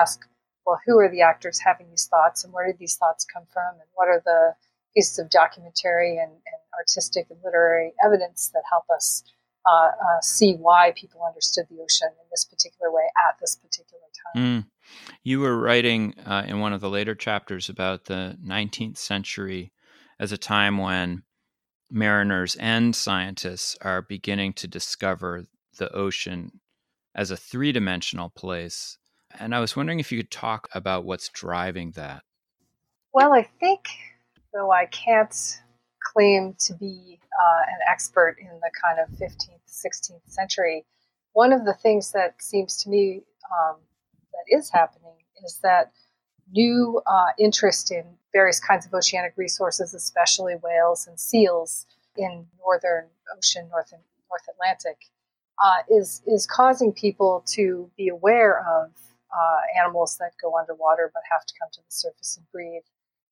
ask, 0.00 0.26
well, 0.66 0.80
who 0.86 0.98
are 0.98 1.10
the 1.10 1.22
actors 1.22 1.58
having 1.58 1.90
these 1.90 2.06
thoughts 2.06 2.44
and 2.44 2.52
where 2.52 2.66
did 2.66 2.78
these 2.78 2.96
thoughts 2.96 3.24
come 3.24 3.44
from 3.52 3.74
and 3.74 3.88
what 3.94 4.08
are 4.08 4.22
the 4.24 4.54
pieces 4.94 5.18
of 5.18 5.30
documentary 5.30 6.18
and, 6.18 6.30
and 6.30 6.60
artistic 6.78 7.26
and 7.30 7.38
literary 7.44 7.92
evidence 8.04 8.50
that 8.52 8.62
help 8.70 8.84
us 8.94 9.24
uh, 9.66 9.88
uh, 9.88 10.20
see 10.20 10.54
why 10.54 10.92
people 10.96 11.20
understood 11.26 11.66
the 11.70 11.82
ocean 11.82 12.08
in 12.08 12.26
this 12.30 12.44
particular 12.44 12.92
way 12.92 13.04
at 13.28 13.38
this 13.40 13.56
particular 13.56 14.02
time. 14.34 14.42
Mm. 14.42 14.66
You 15.22 15.40
were 15.40 15.58
writing 15.58 16.14
uh, 16.26 16.44
in 16.46 16.60
one 16.60 16.72
of 16.72 16.80
the 16.80 16.90
later 16.90 17.14
chapters 17.14 17.68
about 17.68 18.04
the 18.04 18.36
19th 18.44 18.98
century 18.98 19.72
as 20.18 20.32
a 20.32 20.38
time 20.38 20.78
when 20.78 21.22
mariners 21.90 22.56
and 22.56 22.96
scientists 22.96 23.76
are 23.82 24.02
beginning 24.02 24.52
to 24.54 24.66
discover 24.66 25.44
the 25.78 25.92
ocean 25.94 26.60
as 27.14 27.30
a 27.30 27.36
three 27.36 27.72
dimensional 27.72 28.30
place. 28.30 28.98
And 29.38 29.54
I 29.54 29.60
was 29.60 29.76
wondering 29.76 30.00
if 30.00 30.12
you 30.12 30.18
could 30.18 30.30
talk 30.30 30.68
about 30.74 31.04
what's 31.04 31.28
driving 31.28 31.92
that. 31.92 32.22
Well, 33.12 33.32
I 33.32 33.48
think, 33.60 33.86
though 34.52 34.70
I 34.70 34.86
can't 34.86 35.60
claim 36.02 36.54
to 36.66 36.74
be 36.74 37.20
uh, 37.40 37.62
an 37.68 37.78
expert 37.90 38.36
in 38.40 38.48
the 38.48 38.70
kind 38.82 38.98
of 38.98 39.08
15th, 39.18 39.60
16th 39.68 40.20
century, 40.26 40.84
one 41.32 41.52
of 41.52 41.64
the 41.64 41.74
things 41.74 42.12
that 42.12 42.42
seems 42.42 42.82
to 42.82 42.90
me 42.90 43.22
um, 43.50 43.76
that 44.32 44.56
is 44.56 44.70
happening 44.70 45.16
is 45.44 45.58
that 45.62 45.92
new 46.52 47.00
uh, 47.06 47.28
interest 47.38 47.90
in 47.90 48.04
various 48.32 48.60
kinds 48.60 48.86
of 48.86 48.94
oceanic 48.94 49.34
resources, 49.36 49.94
especially 49.94 50.54
whales 50.62 51.06
and 51.06 51.18
seals 51.18 51.86
in 52.16 52.46
northern 52.58 53.06
ocean, 53.36 53.68
north 53.70 53.92
North 53.92 54.48
Atlantic, 54.50 55.10
uh, 55.62 55.82
is 55.90 56.22
is 56.26 56.46
causing 56.46 56.92
people 56.92 57.42
to 57.46 57.90
be 57.96 58.08
aware 58.08 58.64
of 58.66 58.90
uh, 59.32 59.60
animals 59.80 60.16
that 60.18 60.32
go 60.40 60.56
underwater 60.58 61.10
but 61.12 61.22
have 61.30 61.44
to 61.46 61.54
come 61.60 61.70
to 61.72 61.80
the 61.80 61.90
surface 61.90 62.36
and 62.36 62.46
breathe, 62.52 62.82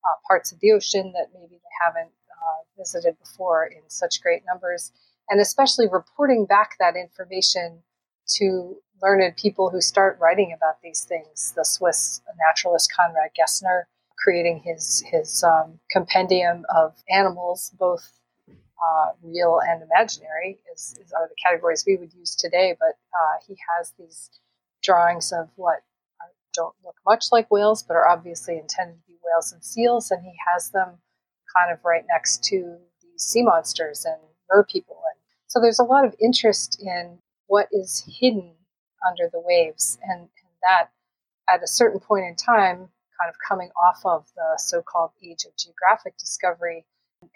uh, 0.05 0.17
parts 0.27 0.53
of 0.53 0.61
the 0.61 0.73
ocean 0.73 1.13
that 1.13 1.29
maybe 1.35 1.57
they 1.57 1.75
haven't 1.85 2.13
uh, 2.31 2.63
visited 2.79 3.19
before 3.19 3.67
in 3.67 3.83
such 3.89 4.23
great 4.23 4.43
numbers, 4.47 4.93
and 5.29 5.41
especially 5.41 5.87
reporting 5.89 6.47
back 6.47 6.77
that 6.79 6.97
information 6.97 7.83
to 8.27 8.77
learned 9.03 9.37
people 9.37 9.71
who 9.71 9.81
start 9.81 10.19
writing 10.21 10.53
about 10.55 10.81
these 10.83 11.05
things. 11.05 11.53
The 11.57 11.65
Swiss 11.65 12.21
naturalist 12.49 12.93
Conrad 12.95 13.31
Gessner 13.39 13.85
creating 14.19 14.61
his 14.65 15.03
his 15.11 15.43
um, 15.43 15.81
compendium 15.91 16.65
of 16.75 16.95
animals, 17.09 17.73
both 17.79 18.13
uh, 18.49 19.13
real 19.23 19.61
and 19.67 19.83
imaginary, 19.83 20.59
is, 20.73 20.97
is, 21.03 21.13
are 21.13 21.29
the 21.29 21.35
categories 21.45 21.85
we 21.87 21.97
would 21.97 22.13
use 22.15 22.35
today. 22.35 22.77
But 22.79 22.99
uh, 23.15 23.37
he 23.47 23.57
has 23.77 23.93
these 23.99 24.31
drawings 24.83 25.33
of 25.33 25.49
what 25.57 25.83
don't 26.55 26.75
look 26.85 26.97
much 27.07 27.27
like 27.33 27.51
whales, 27.51 27.83
but 27.83 27.95
are 27.97 28.09
obviously 28.09 28.59
intended 28.59 28.97
to 28.97 29.07
be 29.07 29.19
whales 29.25 29.53
and 29.53 29.65
seals, 29.65 30.11
and 30.11 30.25
he 30.25 30.33
has 30.53 30.71
them 30.71 30.99
kind 31.57 31.73
of 31.73 31.85
right 31.85 32.05
next 32.09 32.45
to 32.45 32.77
these 33.03 33.23
sea 33.23 33.43
monsters 33.43 34.05
and 34.05 34.21
mer 34.51 34.65
people. 34.65 35.01
And 35.13 35.21
so 35.47 35.61
there's 35.61 35.79
a 35.79 35.85
lot 35.85 36.05
of 36.05 36.15
interest 36.21 36.81
in 36.81 37.19
what 37.47 37.69
is 37.73 38.05
hidden 38.07 38.53
under 39.09 39.29
the 39.33 39.41
waves. 39.41 39.99
And, 40.03 40.21
and 40.21 40.53
that, 40.63 40.91
at 41.49 41.63
a 41.63 41.67
certain 41.67 42.01
point 42.01 42.27
in 42.27 42.37
time, 42.37 42.89
kind 43.21 43.29
of 43.29 43.35
coming 43.47 43.71
off 43.83 44.01
of 44.05 44.27
the 44.37 44.59
so 44.59 44.83
called 44.83 45.11
age 45.23 45.45
of 45.45 45.57
geographic 45.57 46.17
discovery 46.17 46.85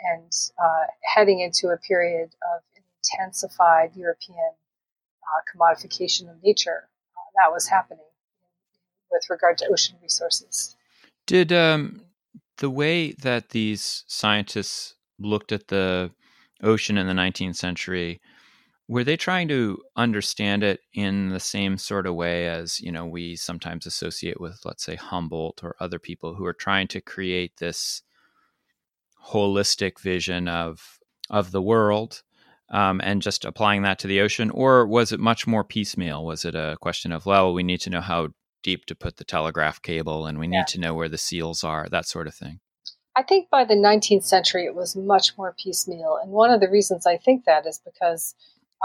and 0.01 0.33
uh, 0.63 0.87
heading 1.15 1.41
into 1.41 1.69
a 1.69 1.77
period 1.77 2.31
of 2.55 2.63
intensified 3.03 3.91
European 3.95 4.53
uh, 5.23 5.41
commodification 5.53 6.31
of 6.31 6.43
nature, 6.43 6.89
uh, 7.17 7.31
that 7.37 7.53
was 7.53 7.67
happening 7.69 8.07
with 9.11 9.23
regard 9.31 9.59
to 9.59 9.67
ocean 9.71 9.97
resources. 10.03 10.77
Did 11.27 11.53
um, 11.53 12.03
the 12.59 12.71
way 12.71 13.13
that 13.13 13.51
these 13.51 14.05
scientists 14.07 14.95
looked 15.19 15.53
at 15.53 15.69
the 15.69 16.11
ocean 16.63 16.99
in 16.99 17.07
the 17.07 17.13
19th 17.13 17.57
century 17.57 18.21
were 18.89 19.05
they 19.05 19.17
trying 19.17 19.49
to 19.49 19.79
understand 19.97 20.63
it 20.63 20.81
in 20.93 21.31
the 21.31 21.41
same 21.41 21.79
sort 21.79 22.07
of 22.07 22.15
way 22.15 22.49
as 22.49 22.81
you 22.81 22.93
know 22.93 23.07
we 23.07 23.35
sometimes 23.37 23.87
associate 23.87 24.41
with 24.41 24.61
let's 24.65 24.85
say 24.85 24.95
humboldt 24.95 25.63
or 25.63 25.75
other 25.81 25.99
people 25.99 26.35
who 26.35 26.45
are 26.45 26.55
trying 26.55 26.87
to 26.87 27.01
create 27.01 27.57
this 27.59 28.03
holistic 29.29 30.01
vision 30.01 30.49
of 30.49 30.99
of 31.31 31.51
the 31.51 31.63
world 31.63 32.23
um, 32.71 33.01
and 33.05 33.23
just 33.23 33.45
applying 33.45 33.83
that 33.83 33.99
to 33.99 34.07
the 34.07 34.21
ocean 34.21 34.51
or 34.51 34.87
was 34.87 35.13
it 35.13 35.21
much 35.21 35.47
more 35.47 35.65
piecemeal 35.65 36.25
was 36.25 36.45
it 36.45 36.55
a 36.55 36.77
question 36.81 37.13
of 37.13 37.27
well 37.27 37.55
we 37.55 37.63
need 37.63 37.81
to 37.81 37.91
know 37.91 38.01
how 38.01 38.29
deep 38.65 38.85
to 38.87 38.97
put 38.97 39.17
the 39.17 39.25
telegraph 39.25 39.81
cable 39.81 40.27
and 40.27 40.41
we 40.41 40.49
need 40.49 40.57
yeah. 40.57 40.65
to 40.65 40.81
know 40.81 40.95
where 40.95 41.09
the 41.09 41.19
seals 41.19 41.63
are 41.63 41.87
that 41.89 42.09
sort 42.09 42.27
of 42.27 42.35
thing 42.35 42.59
I 43.17 43.23
think 43.23 43.49
by 43.49 43.65
the 43.65 43.75
19th 43.75 44.25
century 44.25 44.65
it 44.65 44.75
was 44.75 44.97
much 44.97 45.39
more 45.39 45.55
piecemeal. 45.57 46.19
And 46.21 46.33
one 46.33 46.51
of 46.51 46.61
the 46.61 46.69
reasons 46.69 47.07
I 47.07 47.17
think 47.17 47.45
that 47.45 47.65
is 47.65 47.81
because 47.85 48.35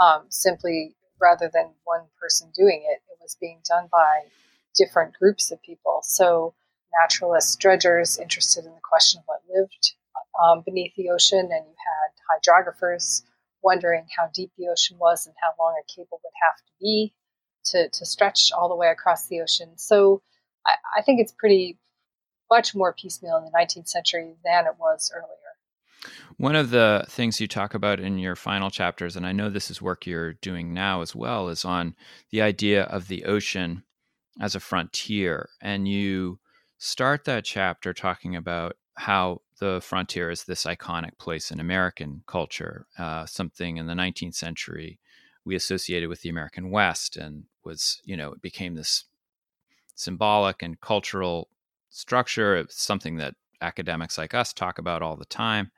um, 0.00 0.26
simply 0.28 0.94
rather 1.20 1.50
than 1.52 1.70
one 1.84 2.02
person 2.20 2.50
doing 2.54 2.82
it, 2.88 3.02
it 3.10 3.18
was 3.20 3.36
being 3.40 3.60
done 3.68 3.88
by 3.90 4.22
different 4.76 5.14
groups 5.18 5.50
of 5.50 5.60
people. 5.62 6.00
So, 6.04 6.54
naturalists, 7.00 7.56
dredgers 7.56 8.18
interested 8.18 8.64
in 8.64 8.72
the 8.72 8.80
question 8.82 9.18
of 9.18 9.24
what 9.26 9.42
lived 9.48 9.94
um, 10.42 10.62
beneath 10.64 10.94
the 10.96 11.10
ocean, 11.10 11.40
and 11.40 11.66
you 11.66 11.74
had 11.76 12.12
hydrographers 12.32 13.22
wondering 13.62 14.06
how 14.16 14.30
deep 14.32 14.50
the 14.56 14.68
ocean 14.68 14.96
was 14.98 15.26
and 15.26 15.34
how 15.42 15.50
long 15.62 15.74
a 15.78 15.84
cable 15.92 16.20
would 16.22 16.32
have 16.42 16.56
to 16.56 16.72
be 16.80 17.12
to, 17.66 17.88
to 17.88 18.06
stretch 18.06 18.50
all 18.56 18.68
the 18.68 18.76
way 18.76 18.88
across 18.88 19.28
the 19.28 19.40
ocean. 19.40 19.76
So, 19.76 20.22
I, 20.66 21.00
I 21.00 21.02
think 21.02 21.20
it's 21.20 21.32
pretty 21.32 21.78
much 22.50 22.74
more 22.74 22.92
piecemeal 22.92 23.36
in 23.36 23.44
the 23.44 23.50
19th 23.50 23.88
century 23.88 24.34
than 24.44 24.66
it 24.66 24.74
was 24.78 25.10
earlier. 25.14 25.36
One 26.36 26.56
of 26.56 26.70
the 26.70 27.04
things 27.08 27.40
you 27.40 27.46
talk 27.46 27.74
about 27.74 28.00
in 28.00 28.18
your 28.18 28.34
final 28.34 28.70
chapters, 28.70 29.16
and 29.16 29.26
I 29.26 29.32
know 29.32 29.50
this 29.50 29.70
is 29.70 29.82
work 29.82 30.06
you're 30.06 30.32
doing 30.34 30.72
now 30.72 31.02
as 31.02 31.14
well, 31.14 31.48
is 31.48 31.64
on 31.64 31.94
the 32.30 32.42
idea 32.42 32.84
of 32.84 33.08
the 33.08 33.24
ocean 33.24 33.84
as 34.40 34.54
a 34.54 34.60
frontier. 34.60 35.50
And 35.60 35.86
you 35.86 36.40
start 36.78 37.24
that 37.24 37.44
chapter 37.44 37.92
talking 37.92 38.34
about 38.34 38.76
how 38.94 39.42
the 39.58 39.80
frontier 39.82 40.30
is 40.30 40.44
this 40.44 40.64
iconic 40.64 41.18
place 41.18 41.50
in 41.50 41.60
American 41.60 42.22
culture, 42.26 42.86
uh, 42.98 43.26
something 43.26 43.76
in 43.76 43.86
the 43.86 43.94
19th 43.94 44.34
century 44.34 44.98
we 45.44 45.54
associated 45.54 46.08
with 46.08 46.22
the 46.22 46.28
American 46.28 46.70
West, 46.70 47.16
and 47.16 47.44
was 47.64 48.00
you 48.04 48.16
know 48.16 48.32
it 48.32 48.42
became 48.42 48.74
this 48.74 49.04
symbolic 49.94 50.62
and 50.62 50.80
cultural 50.80 51.48
structure. 51.90 52.56
It's 52.56 52.82
something 52.82 53.16
that 53.16 53.34
academics 53.60 54.16
like 54.16 54.34
us 54.34 54.52
talk 54.52 54.78
about 54.78 55.02
all 55.02 55.16
the 55.16 55.24
time, 55.24 55.70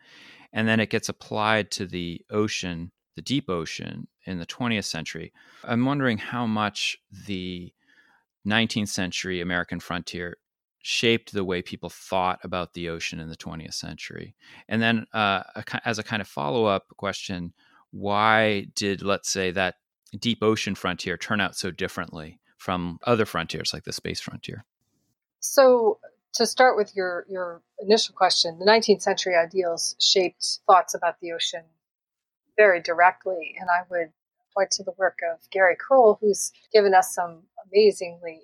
and 0.53 0.69
then 0.69 0.81
it 0.81 0.91
gets 0.91 1.09
applied 1.09 1.71
to 1.73 1.87
the 1.87 2.21
ocean, 2.31 2.93
the 3.17 3.23
deep 3.23 3.49
ocean, 3.49 4.07
in 4.25 4.39
the 4.39 4.47
20th 4.47 4.85
century. 4.85 5.33
I'm 5.65 5.85
wondering 5.85 6.19
how 6.19 6.47
much 6.47 6.99
the 7.27 7.73
19th 8.47 8.89
century 8.89 9.41
American 9.41 9.81
frontier 9.81 10.37
shaped 10.83 11.33
the 11.33 11.45
way 11.45 11.63
people 11.63 11.89
thought 11.89 12.41
about 12.43 12.75
the 12.75 12.89
ocean 12.89 13.21
in 13.21 13.29
the 13.29 13.37
20th 13.37 13.75
century. 13.75 14.35
And 14.69 14.83
then, 14.83 15.07
uh, 15.13 15.43
as 15.85 15.99
a 15.99 16.03
kind 16.03 16.21
of 16.21 16.29
follow 16.29 16.65
up 16.65 16.89
question, 16.97 17.53
why 17.93 18.67
did, 18.75 19.03
let's 19.03 19.31
say, 19.31 19.53
that 19.53 19.77
deep 20.19 20.43
ocean 20.43 20.75
frontier 20.75 21.17
turn 21.17 21.41
out 21.41 21.57
so 21.57 21.71
differently 21.71 22.41
from 22.57 22.99
other 23.05 23.27
frontiers 23.27 23.73
like 23.73 23.85
the 23.85 23.93
space 23.93 24.21
frontier? 24.21 24.65
So, 25.41 25.99
to 26.35 26.47
start 26.47 26.77
with 26.77 26.95
your, 26.97 27.27
your 27.29 27.61
initial 27.79 28.15
question, 28.15 28.59
the 28.59 28.65
19th 28.65 29.03
century 29.03 29.35
ideals 29.35 29.97
shaped 30.01 30.61
thoughts 30.67 30.95
about 30.95 31.21
the 31.21 31.33
ocean 31.33 31.65
very 32.57 32.81
directly. 32.81 33.55
And 33.61 33.69
I 33.69 33.83
would 33.91 34.13
point 34.55 34.71
to 34.73 34.83
the 34.83 34.95
work 34.97 35.19
of 35.31 35.41
Gary 35.51 35.77
Kroll, 35.79 36.19
who's 36.21 36.53
given 36.73 36.95
us 36.95 37.15
some 37.15 37.43
amazingly 37.67 38.41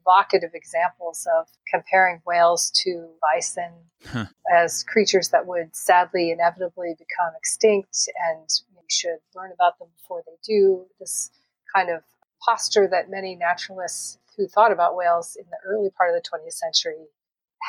evocative 0.00 0.50
examples 0.54 1.26
of 1.38 1.46
comparing 1.72 2.20
whales 2.26 2.70
to 2.82 3.08
bison 3.22 3.72
huh. 4.06 4.26
as 4.54 4.84
creatures 4.84 5.30
that 5.30 5.46
would 5.46 5.74
sadly 5.74 6.30
inevitably 6.30 6.94
become 6.98 7.32
extinct 7.36 8.08
and 8.28 8.48
we 8.84 8.90
should 8.90 9.18
learn 9.34 9.50
about 9.52 9.78
them 9.78 9.88
before 9.96 10.22
they 10.26 10.36
do. 10.44 10.86
This 11.00 11.30
kind 11.74 11.90
of 11.90 12.02
posture 12.44 12.86
that 12.88 13.10
many 13.10 13.34
naturalists 13.34 14.18
who 14.36 14.46
thought 14.46 14.72
about 14.72 14.96
whales 14.96 15.36
in 15.36 15.46
the 15.50 15.56
early 15.66 15.90
part 15.90 16.14
of 16.14 16.22
the 16.22 16.28
20th 16.28 16.52
century 16.52 17.06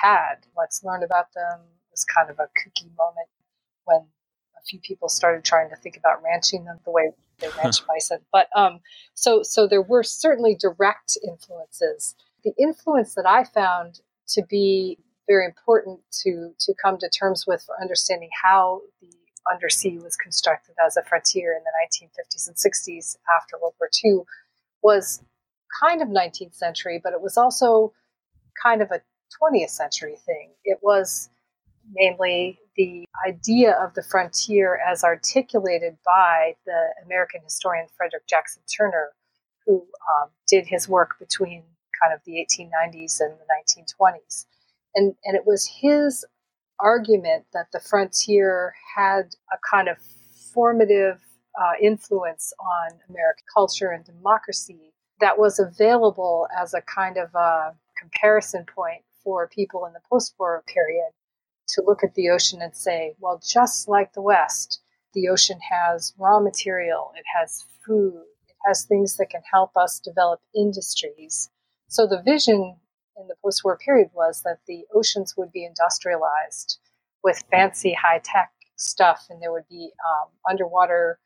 had. 0.01 0.35
Let's 0.57 0.83
learn 0.83 1.03
about 1.03 1.33
them 1.33 1.61
it 1.61 1.91
was 1.91 2.05
kind 2.05 2.29
of 2.29 2.39
a 2.39 2.49
kooky 2.59 2.89
moment 2.97 3.29
when 3.85 3.99
a 4.57 4.61
few 4.67 4.79
people 4.79 5.07
started 5.07 5.43
trying 5.43 5.69
to 5.69 5.75
think 5.77 5.95
about 5.95 6.21
ranching 6.23 6.65
them 6.65 6.79
the 6.83 6.91
way 6.91 7.11
they 7.39 7.47
ranch 7.63 7.85
bison. 7.87 8.19
But 8.31 8.47
um, 8.55 8.79
so 9.13 9.43
so 9.43 9.67
there 9.67 9.81
were 9.81 10.03
certainly 10.03 10.55
direct 10.55 11.17
influences. 11.25 12.15
The 12.43 12.53
influence 12.59 13.15
that 13.15 13.25
I 13.25 13.43
found 13.43 14.01
to 14.29 14.43
be 14.43 14.97
very 15.27 15.45
important 15.45 15.99
to 16.23 16.53
to 16.59 16.73
come 16.81 16.97
to 16.97 17.09
terms 17.09 17.45
with 17.47 17.63
for 17.63 17.79
understanding 17.81 18.29
how 18.43 18.81
the 19.01 19.09
undersea 19.51 19.97
was 19.99 20.15
constructed 20.15 20.75
as 20.85 20.97
a 20.97 21.03
frontier 21.03 21.53
in 21.53 21.63
the 21.63 22.05
1950s 22.05 22.47
and 22.47 22.55
60s 22.55 23.17
after 23.39 23.57
World 23.57 23.75
War 23.79 23.89
II 24.03 24.21
was 24.81 25.21
kind 25.81 26.01
of 26.01 26.07
19th 26.07 26.55
century, 26.55 26.99
but 27.03 27.13
it 27.13 27.21
was 27.21 27.37
also 27.37 27.93
kind 28.61 28.81
of 28.81 28.91
a 28.91 29.01
20th 29.41 29.69
century 29.69 30.15
thing. 30.25 30.51
It 30.63 30.79
was 30.81 31.29
namely 31.93 32.59
the 32.75 33.05
idea 33.27 33.71
of 33.73 33.93
the 33.93 34.03
frontier 34.03 34.79
as 34.85 35.03
articulated 35.03 35.97
by 36.05 36.55
the 36.65 36.93
American 37.05 37.41
historian 37.43 37.87
Frederick 37.95 38.27
Jackson 38.27 38.63
Turner, 38.75 39.11
who 39.65 39.75
um, 39.75 40.29
did 40.47 40.65
his 40.65 40.89
work 40.89 41.15
between 41.19 41.63
kind 42.01 42.13
of 42.13 42.21
the 42.25 42.33
1890s 42.33 43.19
and 43.19 43.33
the 43.33 43.83
1920s. 44.03 44.45
And, 44.95 45.15
and 45.25 45.35
it 45.35 45.45
was 45.45 45.69
his 45.81 46.25
argument 46.85 47.45
that 47.51 47.65
the 47.73 47.79
frontier 47.79 48.75
had 48.95 49.23
a 49.51 49.57
kind 49.69 49.87
of 49.89 49.97
formative 50.53 51.19
uh, 51.59 51.71
influence 51.81 52.53
on 52.59 52.99
American 53.09 53.43
culture 53.51 53.89
and 53.89 54.05
democracy 54.05 54.93
that 55.19 55.39
was 55.39 55.59
available 55.59 56.47
as 56.55 56.75
a 56.75 56.81
kind 56.81 57.17
of 57.17 57.33
a 57.33 57.75
comparison 57.97 58.65
point 58.75 59.01
for 59.23 59.47
people 59.47 59.85
in 59.85 59.93
the 59.93 59.99
post 60.09 60.35
war 60.37 60.63
period 60.67 61.09
to 61.67 61.81
look 61.83 62.03
at 62.03 62.13
the 62.13 62.29
ocean 62.29 62.61
and 62.61 62.75
say, 62.75 63.15
well, 63.19 63.41
just 63.43 63.87
like 63.87 64.13
the 64.13 64.21
West, 64.21 64.81
the 65.13 65.27
ocean 65.27 65.59
has 65.71 66.13
raw 66.19 66.39
material, 66.39 67.11
it 67.15 67.25
has 67.35 67.65
food, 67.83 68.21
it 68.47 68.55
has 68.67 68.83
things 68.83 69.17
that 69.17 69.31
can 69.31 69.41
help 69.51 69.75
us 69.75 69.99
develop 69.99 70.39
industries. 70.55 71.49
So 71.87 72.05
the 72.05 72.21
vision 72.21 72.75
in 73.17 73.27
the 73.27 73.35
post 73.43 73.63
war 73.63 73.77
period 73.77 74.09
was 74.13 74.41
that 74.43 74.59
the 74.67 74.85
oceans 74.93 75.35
would 75.37 75.51
be 75.51 75.65
industrialized 75.65 76.79
with 77.23 77.43
fancy 77.51 77.93
high 77.93 78.21
tech 78.23 78.51
stuff, 78.75 79.25
and 79.29 79.41
there 79.41 79.51
would 79.51 79.67
be 79.69 79.91
um, 80.05 80.29
underwater 80.49 81.19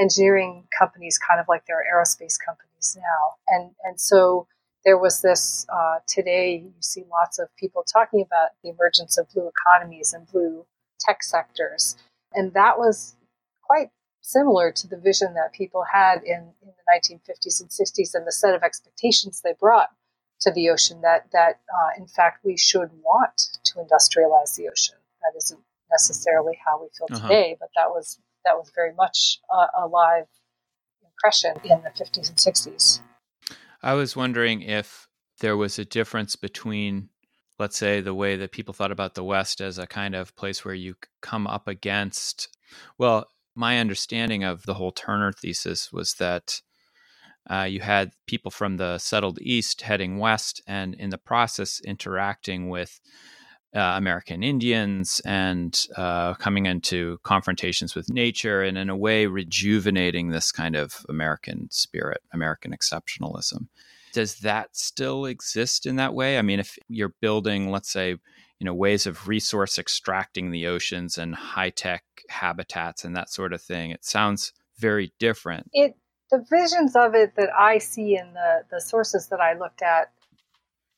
engineering 0.00 0.66
companies, 0.76 1.18
kind 1.18 1.40
of 1.40 1.46
like 1.48 1.64
there 1.66 1.78
are 1.78 2.00
aerospace 2.00 2.36
companies 2.44 2.96
now. 2.96 3.34
And, 3.48 3.70
and 3.84 4.00
so 4.00 4.46
there 4.84 4.98
was 4.98 5.22
this 5.22 5.66
uh, 5.72 5.96
today 6.06 6.62
you 6.64 6.72
see 6.80 7.04
lots 7.10 7.38
of 7.38 7.48
people 7.56 7.84
talking 7.90 8.20
about 8.20 8.50
the 8.62 8.70
emergence 8.70 9.18
of 9.18 9.28
blue 9.30 9.48
economies 9.48 10.12
and 10.12 10.26
blue 10.30 10.66
tech 11.00 11.22
sectors 11.22 11.96
and 12.32 12.52
that 12.52 12.78
was 12.78 13.16
quite 13.62 13.90
similar 14.20 14.70
to 14.72 14.86
the 14.86 14.96
vision 14.96 15.34
that 15.34 15.52
people 15.52 15.84
had 15.92 16.22
in, 16.22 16.52
in 16.62 16.68
the 16.68 17.16
1950s 17.16 17.60
and 17.60 17.70
60s 17.70 18.14
and 18.14 18.26
the 18.26 18.32
set 18.32 18.54
of 18.54 18.62
expectations 18.62 19.40
they 19.42 19.54
brought 19.58 19.90
to 20.40 20.52
the 20.52 20.68
ocean 20.70 21.00
that 21.02 21.26
that 21.32 21.60
uh, 21.68 22.00
in 22.00 22.06
fact 22.06 22.44
we 22.44 22.56
should 22.56 22.90
want 23.02 23.36
to 23.64 23.74
industrialize 23.74 24.56
the 24.56 24.68
ocean 24.68 24.96
that 25.22 25.36
isn't 25.36 25.60
necessarily 25.90 26.58
how 26.64 26.80
we 26.80 26.88
feel 26.96 27.06
uh-huh. 27.10 27.28
today 27.28 27.56
but 27.58 27.68
that 27.76 27.90
was 27.90 28.18
that 28.44 28.56
was 28.56 28.70
very 28.74 28.92
much 28.94 29.38
a, 29.50 29.84
a 29.84 29.86
live 29.86 30.26
impression 31.04 31.54
in 31.64 31.82
the 31.82 31.90
50s 31.90 32.28
and 32.28 32.38
60s 32.38 33.00
I 33.84 33.92
was 33.92 34.16
wondering 34.16 34.62
if 34.62 35.06
there 35.40 35.58
was 35.58 35.78
a 35.78 35.84
difference 35.84 36.36
between, 36.36 37.10
let's 37.58 37.76
say, 37.76 38.00
the 38.00 38.14
way 38.14 38.34
that 38.36 38.50
people 38.50 38.72
thought 38.72 38.90
about 38.90 39.14
the 39.14 39.22
West 39.22 39.60
as 39.60 39.76
a 39.76 39.86
kind 39.86 40.14
of 40.14 40.34
place 40.36 40.64
where 40.64 40.74
you 40.74 40.94
come 41.20 41.46
up 41.46 41.68
against. 41.68 42.48
Well, 42.96 43.26
my 43.54 43.78
understanding 43.78 44.42
of 44.42 44.62
the 44.62 44.72
whole 44.72 44.90
Turner 44.90 45.32
thesis 45.32 45.92
was 45.92 46.14
that 46.14 46.62
uh, 47.50 47.66
you 47.68 47.80
had 47.80 48.12
people 48.26 48.50
from 48.50 48.76
the 48.76 48.98
settled 48.98 49.38
East 49.40 49.82
heading 49.82 50.18
west, 50.18 50.62
and 50.66 50.94
in 50.94 51.10
the 51.10 51.18
process, 51.18 51.80
interacting 51.84 52.68
with 52.68 53.00
uh, 53.74 53.94
American 53.96 54.42
Indians 54.42 55.20
and 55.24 55.86
uh, 55.96 56.34
coming 56.34 56.66
into 56.66 57.18
confrontations 57.22 57.94
with 57.94 58.08
nature, 58.08 58.62
and 58.62 58.78
in 58.78 58.88
a 58.88 58.96
way, 58.96 59.26
rejuvenating 59.26 60.30
this 60.30 60.52
kind 60.52 60.76
of 60.76 61.04
American 61.08 61.68
spirit, 61.70 62.22
American 62.32 62.72
exceptionalism. 62.72 63.66
Does 64.12 64.36
that 64.40 64.76
still 64.76 65.24
exist 65.24 65.86
in 65.86 65.96
that 65.96 66.14
way? 66.14 66.38
I 66.38 66.42
mean, 66.42 66.60
if 66.60 66.78
you're 66.88 67.14
building, 67.20 67.70
let's 67.70 67.90
say, 67.90 68.10
you 68.10 68.64
know, 68.64 68.74
ways 68.74 69.06
of 69.06 69.26
resource 69.26 69.76
extracting 69.76 70.52
the 70.52 70.68
oceans 70.68 71.18
and 71.18 71.34
high 71.34 71.70
tech 71.70 72.04
habitats 72.28 73.04
and 73.04 73.16
that 73.16 73.28
sort 73.28 73.52
of 73.52 73.60
thing, 73.60 73.90
it 73.90 74.04
sounds 74.04 74.52
very 74.78 75.12
different. 75.18 75.68
It 75.72 75.94
the 76.34 76.44
visions 76.50 76.96
of 76.96 77.14
it 77.14 77.36
that 77.36 77.50
I 77.56 77.78
see 77.78 78.16
in 78.16 78.32
the 78.34 78.64
the 78.70 78.80
sources 78.80 79.28
that 79.28 79.40
I 79.40 79.54
looked 79.54 79.82
at 79.82 80.10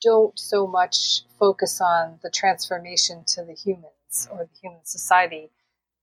don't 0.02 0.38
so 0.38 0.66
much 0.66 1.22
focus 1.38 1.80
on 1.80 2.18
the 2.22 2.30
transformation 2.30 3.24
to 3.34 3.44
the 3.44 3.54
humans 3.54 4.28
or 4.30 4.38
the 4.44 4.58
human 4.62 4.84
society. 4.84 5.50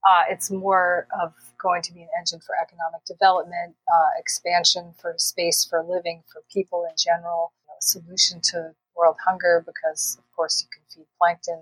Uh, 0.08 0.22
it's 0.28 0.50
more 0.50 1.08
of 1.20 1.32
going 1.60 1.82
to 1.82 1.92
be 1.92 2.02
an 2.02 2.08
engine 2.18 2.40
for 2.46 2.54
economic 2.62 3.02
development, 3.06 3.74
uh, 3.88 4.10
expansion 4.18 4.94
for 5.00 5.14
space 5.16 5.64
for 5.64 5.82
living 5.82 6.22
for 6.30 6.42
people 6.52 6.84
in 6.84 6.94
general, 7.02 7.52
you 7.58 7.66
know, 7.66 7.78
a 7.78 7.82
solution 7.82 8.40
to 8.42 8.74
world 8.94 9.16
hunger 9.26 9.64
because, 9.66 10.16
of 10.18 10.24
course, 10.36 10.62
you 10.62 10.68
can 10.72 10.84
feed 10.92 11.08
plankton. 11.18 11.60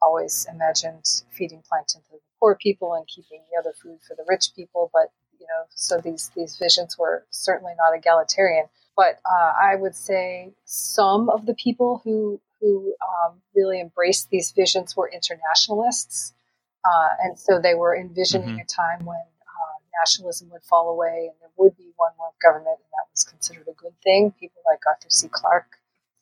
Always 0.00 0.46
imagined 0.50 1.04
feeding 1.30 1.62
plankton 1.68 2.02
to 2.02 2.10
the 2.12 2.20
poor 2.40 2.56
people 2.56 2.94
and 2.94 3.06
keeping 3.06 3.42
the 3.50 3.58
other 3.58 3.74
food 3.82 3.98
for 4.06 4.16
the 4.16 4.24
rich 4.28 4.50
people, 4.56 4.90
but 4.92 5.12
so 5.74 5.98
these 5.98 6.30
these 6.34 6.56
visions 6.56 6.98
were 6.98 7.24
certainly 7.30 7.72
not 7.76 7.96
egalitarian. 7.96 8.66
But 8.96 9.20
uh, 9.30 9.52
I 9.60 9.76
would 9.76 9.94
say 9.94 10.52
some 10.64 11.30
of 11.30 11.46
the 11.46 11.54
people 11.54 12.00
who 12.04 12.40
who 12.60 12.94
um, 13.02 13.40
really 13.54 13.80
embraced 13.80 14.30
these 14.30 14.52
visions 14.52 14.96
were 14.96 15.10
internationalists, 15.10 16.32
uh, 16.84 17.08
and 17.24 17.38
so 17.38 17.58
they 17.58 17.74
were 17.74 17.96
envisioning 17.96 18.50
mm-hmm. 18.50 18.60
a 18.60 18.64
time 18.64 19.04
when 19.04 19.16
uh, 19.16 19.78
nationalism 20.00 20.50
would 20.50 20.62
fall 20.62 20.90
away 20.90 21.30
and 21.30 21.36
there 21.40 21.50
would 21.56 21.76
be 21.76 21.92
one 21.96 22.12
world 22.18 22.34
government, 22.42 22.78
and 22.78 22.92
that 22.92 23.10
was 23.10 23.24
considered 23.24 23.66
a 23.68 23.74
good 23.82 23.94
thing. 24.04 24.32
People 24.38 24.62
like 24.66 24.80
Arthur 24.86 25.10
C. 25.10 25.28
Clarke, 25.30 25.78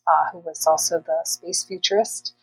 uh, 0.06 0.30
who 0.32 0.38
was 0.38 0.66
also 0.66 0.98
the 0.98 1.20
space 1.24 1.64
futurist. 1.64 2.34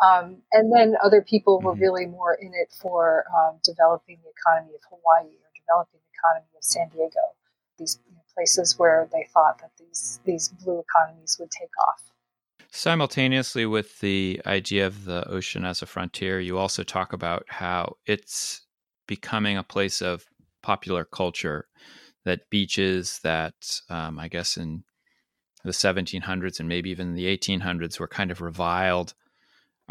Um, 0.00 0.38
and 0.52 0.72
then 0.72 0.96
other 1.04 1.20
people 1.20 1.60
were 1.60 1.72
mm-hmm. 1.72 1.82
really 1.82 2.06
more 2.06 2.34
in 2.34 2.52
it 2.54 2.72
for 2.80 3.24
um, 3.36 3.60
developing 3.62 4.18
the 4.24 4.30
economy 4.30 4.74
of 4.74 4.80
Hawaii 4.88 5.28
or 5.28 5.50
developing 5.60 6.00
the 6.00 6.09
economy 6.20 6.50
of 6.56 6.64
San 6.64 6.88
Diego. 6.88 7.20
These 7.78 7.98
places 8.34 8.78
where 8.78 9.08
they 9.12 9.26
thought 9.32 9.58
that 9.60 9.70
these 9.78 10.20
these 10.24 10.48
blue 10.48 10.80
economies 10.80 11.36
would 11.40 11.50
take 11.50 11.70
off. 11.88 12.02
Simultaneously 12.70 13.66
with 13.66 13.98
the 14.00 14.40
idea 14.46 14.86
of 14.86 15.04
the 15.04 15.28
ocean 15.28 15.64
as 15.64 15.82
a 15.82 15.86
frontier, 15.86 16.38
you 16.38 16.56
also 16.56 16.84
talk 16.84 17.12
about 17.12 17.44
how 17.48 17.96
it's 18.06 18.62
becoming 19.08 19.56
a 19.56 19.64
place 19.64 20.00
of 20.00 20.24
popular 20.62 21.04
culture. 21.04 21.66
That 22.24 22.50
beaches 22.50 23.18
that 23.24 23.80
um, 23.88 24.18
I 24.18 24.28
guess 24.28 24.58
in 24.58 24.84
the 25.64 25.70
1700s 25.70 26.60
and 26.60 26.68
maybe 26.68 26.90
even 26.90 27.14
the 27.14 27.36
1800s 27.36 27.98
were 27.98 28.08
kind 28.08 28.30
of 28.30 28.40
reviled 28.40 29.14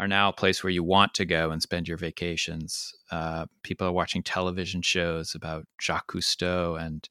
are 0.00 0.08
now 0.08 0.30
a 0.30 0.32
place 0.32 0.64
where 0.64 0.70
you 0.70 0.82
want 0.82 1.12
to 1.12 1.26
go 1.26 1.50
and 1.50 1.60
spend 1.60 1.86
your 1.86 1.98
vacations. 1.98 2.94
Uh, 3.10 3.44
people 3.62 3.86
are 3.86 3.92
watching 3.92 4.22
television 4.22 4.80
shows 4.80 5.34
about 5.34 5.66
Jacques 5.78 6.10
Cousteau 6.10 6.80
and 6.80 7.06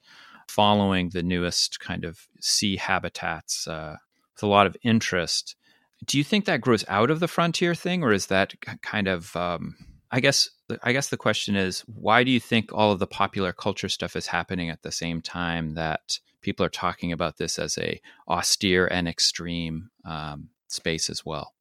following 0.47 1.10
the 1.10 1.21
newest 1.21 1.80
kind 1.80 2.04
of 2.04 2.28
sea 2.41 2.78
habitats 2.78 3.67
uh, 3.67 3.97
with 4.34 4.41
a 4.41 4.47
lot 4.47 4.65
of 4.65 4.75
interest. 4.82 5.56
Do 6.04 6.17
you 6.17 6.23
think 6.23 6.45
that 6.45 6.62
grows 6.62 6.84
out 6.88 7.12
of 7.12 7.19
the 7.19 7.28
frontier 7.28 7.75
thing, 7.75 8.04
or 8.04 8.12
is 8.12 8.25
that 8.28 8.56
kind 8.82 9.08
of? 9.08 9.36
Um, 9.36 9.75
I 10.10 10.19
guess 10.19 10.49
I 10.82 10.91
guess 10.91 11.10
the 11.10 11.17
question 11.17 11.56
is, 11.56 11.82
why 11.82 12.23
do 12.23 12.32
you 12.32 12.39
think 12.39 12.73
all 12.73 12.91
of 12.91 12.97
the 12.97 13.06
popular 13.06 13.54
culture 13.54 13.89
stuff 13.89 14.15
is 14.15 14.25
happening 14.25 14.71
at 14.71 14.82
the 14.82 14.91
same 14.91 15.21
time 15.21 15.75
that 15.75 16.19
people 16.41 16.65
are 16.65 16.69
talking 16.69 17.12
about 17.12 17.38
this 17.38 17.60
as 17.60 17.78
a 17.78 18.02
austere 18.28 18.88
and 18.88 19.08
extreme 19.08 19.91
um, 20.06 20.49
space 20.67 21.12
as 21.12 21.23
well? 21.23 21.54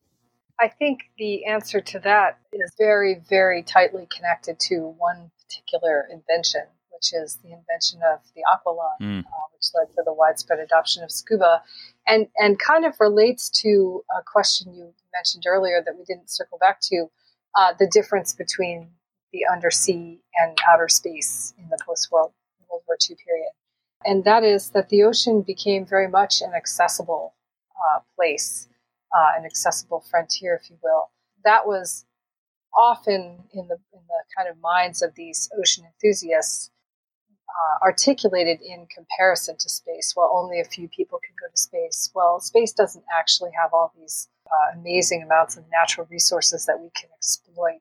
I 0.61 0.69
think 0.69 1.11
the 1.19 1.45
answer 1.45 1.81
to 1.81 1.99
that 2.01 2.39
is 2.53 2.73
very, 2.79 3.23
very 3.29 3.63
tightly 3.63 4.09
connected 4.15 4.59
to 4.61 4.95
one 4.99 5.31
particular 5.43 6.09
invention, 6.11 6.63
which 6.91 7.13
is 7.13 7.39
the 7.45 7.53
invention 7.53 8.01
of 8.13 8.21
the 8.35 8.43
aqualung, 8.53 8.99
mm. 9.01 9.21
uh, 9.21 9.47
which 9.55 9.67
led 9.75 9.95
to 9.95 10.03
the 10.05 10.13
widespread 10.13 10.59
adoption 10.59 11.05
of 11.05 11.13
scuba, 11.13 11.63
and 12.07 12.27
and 12.37 12.59
kind 12.59 12.85
of 12.85 12.95
relates 12.99 13.49
to 13.63 14.03
a 14.19 14.23
question 14.23 14.75
you 14.75 14.93
mentioned 15.15 15.45
earlier 15.47 15.81
that 15.85 15.97
we 15.97 16.05
didn't 16.05 16.31
circle 16.31 16.59
back 16.59 16.81
to, 16.81 17.07
uh, 17.57 17.73
the 17.79 17.89
difference 17.93 18.35
between 18.35 18.91
the 19.33 19.41
undersea 19.51 20.21
and 20.41 20.59
outer 20.69 20.89
space 20.89 21.55
in 21.59 21.69
the 21.69 21.79
post-World 21.87 22.33
World 22.69 22.83
War 22.89 22.97
II 23.09 23.17
period, 23.25 23.53
and 24.05 24.25
that 24.25 24.43
is 24.43 24.71
that 24.71 24.89
the 24.89 25.05
ocean 25.05 25.43
became 25.43 25.87
very 25.87 26.09
much 26.09 26.43
an 26.43 26.53
accessible 26.53 27.35
uh, 27.77 28.01
place 28.17 28.68
uh, 29.17 29.33
an 29.39 29.45
accessible 29.45 30.05
frontier, 30.11 30.59
if 30.63 30.71
you 30.71 30.77
will. 30.83 31.11
That 31.45 31.67
was 31.67 32.05
often 32.77 33.45
in 33.53 33.69
the 33.69 33.79
in 33.93 34.01
the 34.09 34.23
kind 34.37 34.49
of 34.49 34.61
minds 34.61 35.03
of 35.03 35.15
these 35.15 35.51
ocean 35.59 35.85
enthusiasts 35.85 36.71
uh, 37.49 37.85
articulated 37.85 38.61
in 38.61 38.87
comparison 38.95 39.57
to 39.59 39.69
space. 39.69 40.15
Well, 40.17 40.31
only 40.33 40.61
a 40.61 40.65
few 40.65 40.89
people 40.89 41.19
can 41.25 41.35
go 41.41 41.51
to 41.51 41.57
space. 41.57 42.11
Well, 42.15 42.41
space 42.41 42.73
doesn't 42.73 43.05
actually 43.19 43.51
have 43.61 43.73
all 43.73 43.93
these 43.99 44.29
uh, 44.47 44.79
amazing 44.79 45.23
amounts 45.23 45.57
of 45.57 45.65
natural 45.73 46.07
resources 46.11 46.67
that 46.67 46.81
we 46.81 46.91
can 46.95 47.11
exploit. 47.17 47.81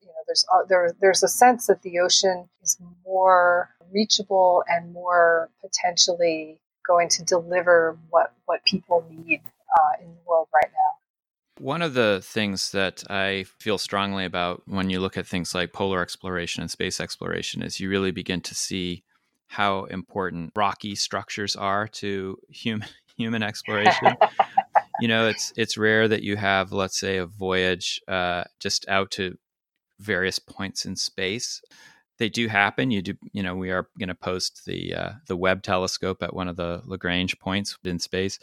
You 0.00 0.08
know, 0.08 0.22
there's 0.26 0.46
uh, 0.52 0.64
there, 0.68 0.94
there's 1.00 1.22
a 1.22 1.28
sense 1.28 1.66
that 1.66 1.82
the 1.82 1.98
ocean 1.98 2.48
is 2.62 2.78
more 3.04 3.70
reachable 3.92 4.62
and 4.68 4.92
more 4.92 5.50
potentially 5.60 6.60
going 6.86 7.08
to 7.08 7.24
deliver 7.24 7.98
what 8.10 8.32
what 8.44 8.64
people 8.64 9.04
need 9.10 9.40
uh, 9.78 10.02
in 10.02 10.08
the 10.14 10.20
world 10.26 10.48
right 10.54 10.70
now. 10.72 11.64
One 11.64 11.82
of 11.82 11.94
the 11.94 12.20
things 12.22 12.72
that 12.72 13.02
I 13.08 13.46
feel 13.58 13.78
strongly 13.78 14.24
about 14.24 14.62
when 14.66 14.90
you 14.90 15.00
look 15.00 15.16
at 15.16 15.26
things 15.26 15.54
like 15.54 15.72
polar 15.72 16.02
exploration 16.02 16.60
and 16.60 16.70
space 16.70 17.00
exploration 17.00 17.62
is 17.62 17.80
you 17.80 17.88
really 17.88 18.10
begin 18.10 18.42
to 18.42 18.54
see 18.54 19.04
how 19.48 19.84
important 19.84 20.52
rocky 20.54 20.94
structures 20.94 21.56
are 21.56 21.88
to 21.88 22.36
human 22.50 22.88
human 23.16 23.42
exploration. 23.42 24.14
you 25.00 25.08
know, 25.08 25.28
it's 25.28 25.52
it's 25.56 25.78
rare 25.78 26.08
that 26.08 26.22
you 26.22 26.36
have, 26.36 26.72
let's 26.72 26.98
say, 26.98 27.16
a 27.16 27.26
voyage 27.26 28.00
uh, 28.06 28.44
just 28.60 28.86
out 28.88 29.10
to 29.12 29.38
various 29.98 30.38
points 30.38 30.84
in 30.84 30.94
space 30.94 31.62
they 32.18 32.28
do 32.28 32.48
happen. 32.48 32.90
You 32.90 33.02
do, 33.02 33.14
you 33.32 33.42
know, 33.42 33.54
we 33.54 33.70
are 33.70 33.88
going 33.98 34.08
to 34.08 34.14
post 34.14 34.64
the 34.64 34.94
uh, 34.94 35.10
the 35.26 35.36
Webb 35.36 35.62
telescope 35.62 36.22
at 36.22 36.34
one 36.34 36.48
of 36.48 36.56
the 36.56 36.82
Lagrange 36.84 37.38
points 37.38 37.76
in 37.84 37.98
space, 37.98 38.38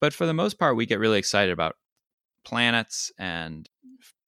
but 0.00 0.12
for 0.12 0.26
the 0.26 0.34
most 0.34 0.58
part, 0.58 0.76
we 0.76 0.86
get 0.86 0.98
really 0.98 1.18
excited 1.18 1.52
about 1.52 1.76
planets 2.44 3.12
and 3.18 3.68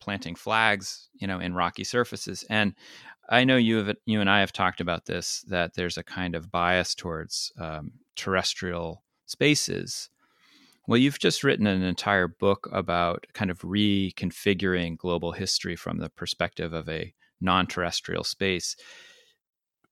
planting 0.00 0.34
flags, 0.34 1.08
you 1.14 1.26
know, 1.26 1.40
in 1.40 1.54
rocky 1.54 1.84
surfaces. 1.84 2.44
And 2.50 2.74
I 3.30 3.44
know 3.44 3.56
you 3.56 3.78
have, 3.78 3.96
you 4.04 4.20
and 4.20 4.28
I 4.28 4.40
have 4.40 4.52
talked 4.52 4.80
about 4.80 5.06
this 5.06 5.44
that 5.48 5.74
there's 5.74 5.96
a 5.96 6.02
kind 6.02 6.34
of 6.34 6.50
bias 6.50 6.94
towards 6.94 7.52
um, 7.58 7.92
terrestrial 8.16 9.02
spaces. 9.26 10.10
Well, 10.86 10.98
you've 10.98 11.18
just 11.18 11.42
written 11.42 11.66
an 11.66 11.82
entire 11.82 12.28
book 12.28 12.68
about 12.70 13.26
kind 13.32 13.50
of 13.50 13.60
reconfiguring 13.60 14.98
global 14.98 15.32
history 15.32 15.76
from 15.76 15.98
the 15.98 16.10
perspective 16.10 16.74
of 16.74 16.88
a 16.90 17.14
non-terrestrial 17.44 18.24
space. 18.24 18.76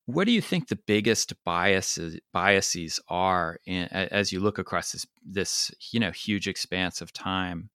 What 0.05 0.25
do 0.25 0.33
you 0.33 0.41
think 0.41 0.67
the 0.67 0.79
biggest 0.85 1.33
biases 1.45 2.19
biases 2.33 2.99
are 3.07 3.59
in, 3.65 3.85
as 3.85 4.33
you 4.33 4.41
look 4.41 4.57
across 4.57 4.91
this 4.91 5.05
this 5.25 5.71
you 5.91 5.99
know 5.99 6.11
huge 6.11 6.47
expanse 6.47 6.99
of 6.99 7.13
time 7.13 7.69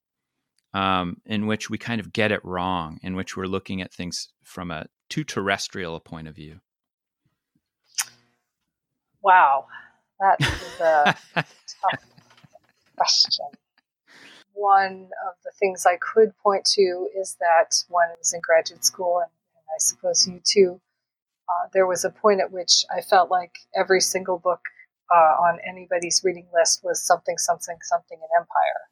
um, 0.74 1.16
in 1.24 1.46
which 1.46 1.70
we 1.70 1.78
kind 1.78 2.00
of 2.00 2.12
get 2.12 2.30
it 2.32 2.44
wrong 2.44 2.98
in 3.02 3.16
which 3.16 3.36
we're 3.36 3.46
looking 3.46 3.80
at 3.80 3.92
things 3.92 4.28
from 4.42 4.70
a 4.70 4.86
too 5.08 5.24
terrestrial 5.24 5.96
a 5.96 6.00
point 6.00 6.28
of 6.28 6.34
view? 6.34 6.60
Wow. 9.22 9.66
That 10.20 10.40
is 10.40 10.80
a 10.80 11.14
tough 11.34 12.04
question. 12.96 13.46
One 14.52 15.08
of 15.28 15.34
the 15.44 15.52
things 15.58 15.86
i 15.86 15.96
could 15.96 16.36
point 16.38 16.64
to 16.64 17.08
is 17.16 17.36
that 17.38 17.84
when 17.88 18.08
i 18.08 18.14
was 18.18 18.32
in 18.32 18.40
graduate 18.40 18.84
school 18.84 19.20
and 19.20 19.30
I 19.78 19.80
suppose 19.80 20.26
you 20.26 20.40
too. 20.44 20.80
Uh, 21.48 21.68
there 21.72 21.86
was 21.86 22.04
a 22.04 22.10
point 22.10 22.40
at 22.40 22.50
which 22.50 22.84
I 22.94 23.00
felt 23.00 23.30
like 23.30 23.52
every 23.76 24.00
single 24.00 24.38
book 24.38 24.60
uh, 25.14 25.36
on 25.46 25.60
anybody's 25.66 26.20
reading 26.24 26.48
list 26.52 26.80
was 26.82 27.00
something, 27.00 27.38
something, 27.38 27.76
something 27.82 28.18
in 28.18 28.28
Empire. 28.36 28.82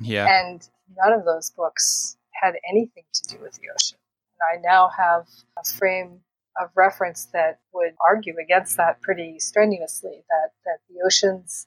Yeah. 0.00 0.28
And 0.30 0.66
none 0.96 1.12
of 1.12 1.24
those 1.24 1.50
books 1.50 2.16
had 2.40 2.54
anything 2.70 3.02
to 3.12 3.36
do 3.36 3.42
with 3.42 3.54
the 3.54 3.68
ocean. 3.74 3.98
And 4.38 4.60
I 4.60 4.72
now 4.72 4.90
have 4.96 5.26
a 5.58 5.68
frame 5.68 6.20
of 6.62 6.70
reference 6.76 7.24
that 7.32 7.58
would 7.72 7.94
argue 8.06 8.36
against 8.40 8.76
that 8.76 9.00
pretty 9.02 9.40
strenuously 9.40 10.22
that, 10.30 10.52
that 10.64 10.78
the 10.88 11.04
oceans 11.04 11.66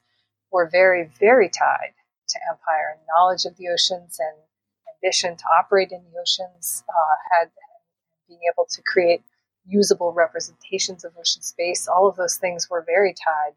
were 0.50 0.66
very, 0.66 1.10
very 1.20 1.50
tied 1.50 1.92
to 2.28 2.38
empire. 2.50 2.96
And 2.96 3.06
knowledge 3.14 3.44
of 3.44 3.58
the 3.58 3.68
oceans 3.68 4.18
and 4.18 4.38
ambition 4.96 5.36
to 5.36 5.44
operate 5.60 5.92
in 5.92 6.02
the 6.10 6.18
oceans 6.18 6.84
uh, 6.88 7.16
had 7.36 7.50
being 8.28 8.40
able 8.52 8.66
to 8.70 8.82
create 8.82 9.22
usable 9.66 10.12
representations 10.12 11.04
of 11.04 11.12
ocean 11.18 11.42
space, 11.42 11.88
all 11.88 12.08
of 12.08 12.16
those 12.16 12.36
things 12.36 12.68
were 12.68 12.84
very 12.86 13.14
tied 13.14 13.54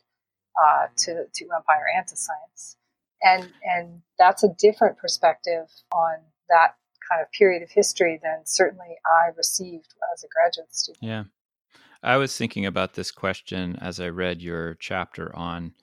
uh, 0.63 0.87
to, 0.97 1.25
to 1.33 1.45
empire 1.55 1.85
and 1.95 2.07
to 2.07 2.15
science. 2.15 2.77
And, 3.21 3.49
and 3.63 4.01
that's 4.19 4.43
a 4.43 4.49
different 4.59 4.97
perspective 4.97 5.67
on 5.91 6.17
that 6.49 6.75
kind 7.09 7.21
of 7.21 7.31
period 7.31 7.63
of 7.63 7.71
history 7.71 8.19
than 8.21 8.45
certainly 8.45 8.97
I 9.05 9.29
received 9.35 9.93
as 10.13 10.23
a 10.23 10.27
graduate 10.27 10.73
student. 10.73 11.03
Yeah. 11.03 11.23
I 12.03 12.17
was 12.17 12.37
thinking 12.37 12.65
about 12.65 12.93
this 12.93 13.11
question 13.11 13.77
as 13.81 13.99
I 13.99 14.09
read 14.09 14.41
your 14.41 14.75
chapter 14.75 15.35
on 15.35 15.73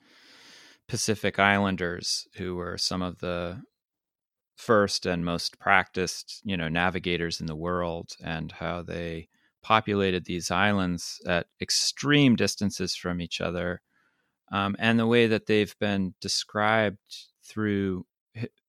Pacific 0.87 1.39
Islanders, 1.39 2.27
who 2.37 2.55
were 2.55 2.77
some 2.77 3.01
of 3.01 3.19
the 3.19 3.61
first 4.55 5.05
and 5.05 5.25
most 5.25 5.59
practiced, 5.59 6.41
you 6.43 6.55
know, 6.57 6.69
navigators 6.69 7.41
in 7.41 7.47
the 7.47 7.55
world 7.55 8.15
and 8.23 8.51
how 8.51 8.81
they 8.81 9.27
populated 9.61 10.25
these 10.25 10.51
islands 10.51 11.21
at 11.25 11.47
extreme 11.61 12.35
distances 12.35 12.95
from 12.95 13.21
each 13.21 13.41
other. 13.41 13.81
Um, 14.51 14.75
and 14.77 14.99
the 14.99 15.07
way 15.07 15.27
that 15.27 15.47
they've 15.47 15.75
been 15.79 16.13
described 16.21 16.99
through 17.43 18.05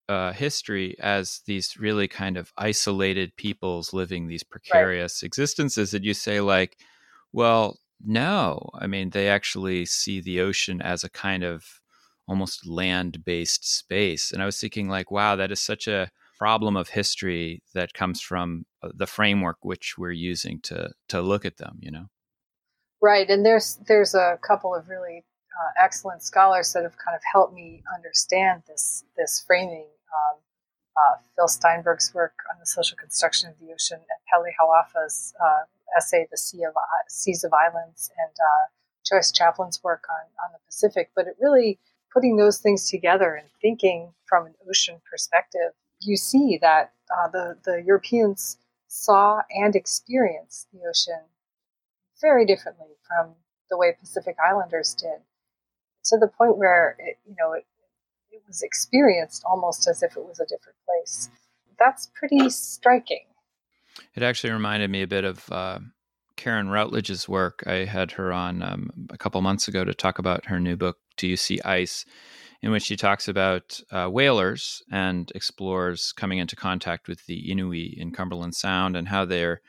uh, 0.08 0.32
history 0.32 0.96
as 1.00 1.40
these 1.46 1.76
really 1.78 2.08
kind 2.08 2.36
of 2.36 2.52
isolated 2.56 3.34
peoples 3.36 3.92
living 3.92 4.26
these 4.26 4.42
precarious 4.42 5.22
right. 5.22 5.26
existences 5.26 5.90
that 5.92 6.04
you 6.04 6.12
say 6.12 6.40
like 6.40 6.76
well 7.32 7.78
no 8.04 8.68
i 8.74 8.86
mean 8.86 9.10
they 9.10 9.28
actually 9.28 9.86
see 9.86 10.20
the 10.20 10.40
ocean 10.40 10.82
as 10.82 11.04
a 11.04 11.10
kind 11.10 11.42
of 11.42 11.80
almost 12.26 12.66
land 12.66 13.24
based 13.24 13.66
space. 13.66 14.32
And 14.32 14.42
I 14.42 14.46
was 14.46 14.60
thinking, 14.60 14.88
like, 14.88 15.10
wow, 15.10 15.36
that 15.36 15.52
is 15.52 15.60
such 15.60 15.88
a 15.88 16.10
problem 16.38 16.76
of 16.76 16.88
history 16.88 17.62
that 17.74 17.94
comes 17.94 18.20
from 18.20 18.66
uh, 18.82 18.88
the 18.94 19.06
framework 19.06 19.58
which 19.62 19.96
we're 19.96 20.10
using 20.10 20.60
to 20.60 20.90
to 21.08 21.20
look 21.20 21.44
at 21.44 21.58
them. 21.58 21.78
You 21.80 21.90
know, 21.90 22.06
right? 23.00 23.28
And 23.28 23.44
there's 23.44 23.78
there's 23.86 24.14
a 24.14 24.38
couple 24.46 24.74
of 24.74 24.88
really 24.88 25.24
uh, 25.60 25.84
excellent 25.84 26.22
scholars 26.22 26.72
that 26.72 26.82
have 26.82 26.96
kind 26.98 27.14
of 27.14 27.22
helped 27.32 27.54
me 27.54 27.82
understand 27.94 28.62
this 28.66 29.04
this 29.16 29.44
framing. 29.46 29.86
Um, 30.14 30.38
uh, 30.96 31.16
Phil 31.34 31.48
Steinberg's 31.48 32.12
work 32.14 32.34
on 32.52 32.60
the 32.60 32.66
social 32.66 32.96
construction 32.96 33.50
of 33.50 33.58
the 33.58 33.72
ocean, 33.72 33.98
and 33.98 34.20
Peli 34.32 34.50
Hau'ofa's 34.58 35.34
uh, 35.42 35.64
essay, 35.96 36.26
"The 36.30 36.36
Sea 36.36 36.64
of 36.64 36.74
Seas 37.08 37.44
of 37.44 37.52
Islands," 37.52 38.10
and 38.16 38.32
uh, 38.32 38.64
Joyce 39.08 39.32
Chaplin's 39.32 39.82
work 39.82 40.04
on 40.08 40.26
on 40.44 40.52
the 40.52 40.58
Pacific. 40.66 41.10
But 41.14 41.26
it 41.26 41.36
really 41.40 41.78
putting 42.14 42.36
those 42.36 42.58
things 42.58 42.88
together 42.88 43.34
and 43.34 43.48
thinking 43.60 44.14
from 44.24 44.46
an 44.46 44.54
ocean 44.68 45.00
perspective, 45.10 45.72
you 46.00 46.16
see 46.16 46.58
that 46.62 46.92
uh, 47.10 47.28
the, 47.28 47.58
the 47.64 47.82
Europeans 47.84 48.56
saw 48.86 49.42
and 49.50 49.74
experienced 49.74 50.68
the 50.72 50.80
ocean 50.88 51.20
very 52.20 52.46
differently 52.46 52.94
from 53.06 53.34
the 53.68 53.76
way 53.76 53.92
Pacific 53.98 54.36
Islanders 54.48 54.94
did, 54.94 55.20
to 56.04 56.16
the 56.16 56.28
point 56.28 56.56
where 56.56 56.96
it, 56.98 57.18
you 57.26 57.34
know 57.38 57.52
it, 57.52 57.66
it 58.30 58.42
was 58.46 58.62
experienced 58.62 59.42
almost 59.44 59.88
as 59.88 60.02
if 60.02 60.16
it 60.16 60.24
was 60.24 60.38
a 60.38 60.46
different 60.46 60.78
place. 60.86 61.28
That's 61.78 62.10
pretty 62.14 62.48
striking. 62.50 63.24
It 64.14 64.22
actually 64.22 64.52
reminded 64.52 64.90
me 64.90 65.02
a 65.02 65.06
bit 65.06 65.24
of 65.24 65.50
uh, 65.50 65.80
Karen 66.36 66.68
Routledge's 66.68 67.28
work. 67.28 67.64
I 67.66 67.84
had 67.84 68.12
her 68.12 68.32
on 68.32 68.62
um, 68.62 68.90
a 69.10 69.18
couple 69.18 69.40
months 69.40 69.68
ago 69.68 69.84
to 69.84 69.94
talk 69.94 70.18
about 70.18 70.46
her 70.46 70.60
new 70.60 70.76
book, 70.76 70.98
Do 71.16 71.26
You 71.26 71.36
See 71.36 71.60
Ice? 71.62 72.04
in 72.64 72.70
which 72.70 72.84
she 72.84 72.96
talks 72.96 73.28
about 73.28 73.78
uh, 73.90 74.06
whalers 74.06 74.82
and 74.90 75.30
explores 75.34 76.12
coming 76.12 76.38
into 76.38 76.56
contact 76.56 77.08
with 77.08 77.26
the 77.26 77.50
Inuit 77.50 77.92
in 77.98 78.10
Cumberland 78.10 78.54
Sound 78.54 78.96
and 78.96 79.06
how 79.08 79.26
their 79.26 79.60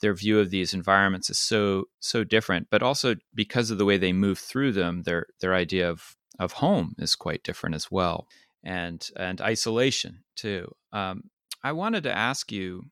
their 0.00 0.12
view 0.12 0.38
of 0.38 0.50
these 0.50 0.74
environments 0.74 1.30
is 1.30 1.38
so 1.38 1.84
so 2.00 2.22
different, 2.22 2.66
but 2.70 2.82
also 2.82 3.14
because 3.34 3.70
of 3.70 3.78
the 3.78 3.86
way 3.86 3.96
they 3.96 4.12
move 4.12 4.38
through 4.38 4.72
them, 4.72 5.04
their 5.04 5.24
their 5.40 5.54
idea 5.54 5.88
of 5.88 6.16
of 6.38 6.52
home 6.52 6.94
is 6.98 7.16
quite 7.16 7.42
different 7.42 7.74
as 7.74 7.90
well, 7.90 8.26
and 8.62 9.08
and 9.16 9.40
isolation 9.40 10.22
too. 10.36 10.70
Um, 10.92 11.30
I 11.62 11.72
wanted 11.72 12.02
to 12.02 12.14
ask 12.14 12.52
you. 12.52 12.82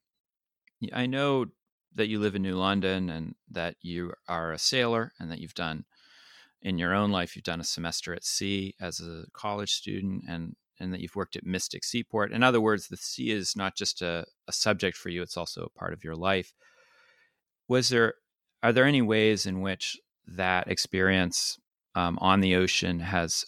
I 0.94 1.04
know 1.04 1.46
that 1.94 2.08
you 2.08 2.18
live 2.18 2.34
in 2.34 2.42
New 2.42 2.56
London 2.56 3.10
and 3.10 3.34
that 3.50 3.76
you 3.82 4.14
are 4.26 4.50
a 4.50 4.58
sailor 4.58 5.12
and 5.20 5.30
that 5.30 5.40
you've 5.40 5.54
done 5.54 5.84
in 6.62 6.78
your 6.78 6.94
own 6.94 7.10
life 7.10 7.34
you've 7.34 7.44
done 7.44 7.60
a 7.60 7.64
semester 7.64 8.14
at 8.14 8.24
sea 8.24 8.74
as 8.80 9.00
a 9.00 9.24
college 9.32 9.72
student 9.72 10.22
and 10.28 10.54
and 10.80 10.92
that 10.92 11.00
you've 11.00 11.14
worked 11.14 11.36
at 11.36 11.46
Mystic 11.46 11.84
Seaport. 11.84 12.32
In 12.32 12.42
other 12.42 12.60
words, 12.60 12.88
the 12.88 12.96
sea 12.96 13.30
is 13.30 13.54
not 13.54 13.76
just 13.76 14.02
a, 14.02 14.26
a 14.48 14.52
subject 14.52 14.96
for 14.96 15.10
you, 15.10 15.22
it's 15.22 15.36
also 15.36 15.62
a 15.62 15.78
part 15.78 15.92
of 15.92 16.02
your 16.02 16.16
life. 16.16 16.52
Was 17.68 17.88
there 17.88 18.14
are 18.62 18.72
there 18.72 18.84
any 18.84 19.02
ways 19.02 19.46
in 19.46 19.60
which 19.60 19.98
that 20.26 20.68
experience 20.68 21.58
um, 21.94 22.18
on 22.20 22.40
the 22.40 22.54
ocean 22.54 23.00
has 23.00 23.44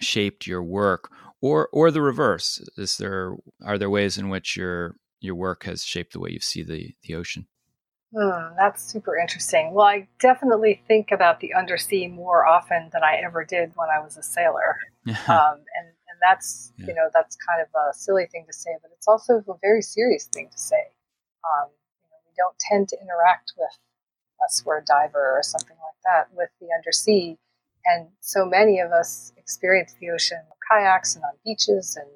shaped 0.00 0.46
your 0.46 0.62
work 0.62 1.10
or 1.40 1.68
or 1.72 1.90
the 1.90 2.02
reverse? 2.02 2.60
Is 2.76 2.96
there 2.96 3.36
are 3.64 3.78
there 3.78 3.90
ways 3.90 4.18
in 4.18 4.28
which 4.28 4.56
your 4.56 4.96
your 5.20 5.34
work 5.34 5.64
has 5.64 5.84
shaped 5.84 6.12
the 6.12 6.20
way 6.20 6.30
you 6.30 6.40
see 6.40 6.62
the, 6.62 6.94
the 7.04 7.14
ocean? 7.14 7.46
Hmm, 8.14 8.54
that's 8.58 8.82
super 8.82 9.16
interesting. 9.16 9.72
Well, 9.72 9.86
I 9.86 10.06
definitely 10.20 10.82
think 10.86 11.12
about 11.12 11.40
the 11.40 11.54
undersea 11.54 12.08
more 12.08 12.46
often 12.46 12.90
than 12.92 13.02
I 13.02 13.16
ever 13.24 13.42
did 13.42 13.72
when 13.74 13.88
I 13.88 14.02
was 14.02 14.18
a 14.18 14.22
sailor. 14.22 14.76
um, 15.06 15.14
and, 15.26 15.86
and 15.88 16.18
that's, 16.20 16.72
yeah. 16.76 16.88
you 16.88 16.94
know, 16.94 17.08
that's 17.14 17.36
kind 17.36 17.62
of 17.62 17.68
a 17.74 17.94
silly 17.94 18.26
thing 18.26 18.44
to 18.46 18.52
say, 18.52 18.70
but 18.82 18.90
it's 18.94 19.08
also 19.08 19.42
a 19.48 19.54
very 19.62 19.80
serious 19.80 20.26
thing 20.26 20.50
to 20.52 20.58
say. 20.58 20.92
Um, 21.42 21.70
you 22.02 22.08
know, 22.10 22.18
we 22.26 22.32
don't 22.36 22.56
tend 22.58 22.88
to 22.90 23.00
interact 23.00 23.54
with, 23.56 23.72
unless 24.38 24.62
we're 24.66 24.80
a 24.80 24.84
diver 24.84 25.38
or 25.38 25.42
something 25.42 25.76
like 25.76 26.00
that, 26.04 26.36
with 26.36 26.50
the 26.60 26.68
undersea. 26.76 27.38
And 27.86 28.08
so 28.20 28.44
many 28.44 28.78
of 28.78 28.92
us 28.92 29.32
experience 29.38 29.94
the 29.98 30.10
ocean 30.10 30.42
kayaks 30.70 31.16
and 31.16 31.24
on 31.24 31.32
beaches 31.44 31.96
and 31.96 32.08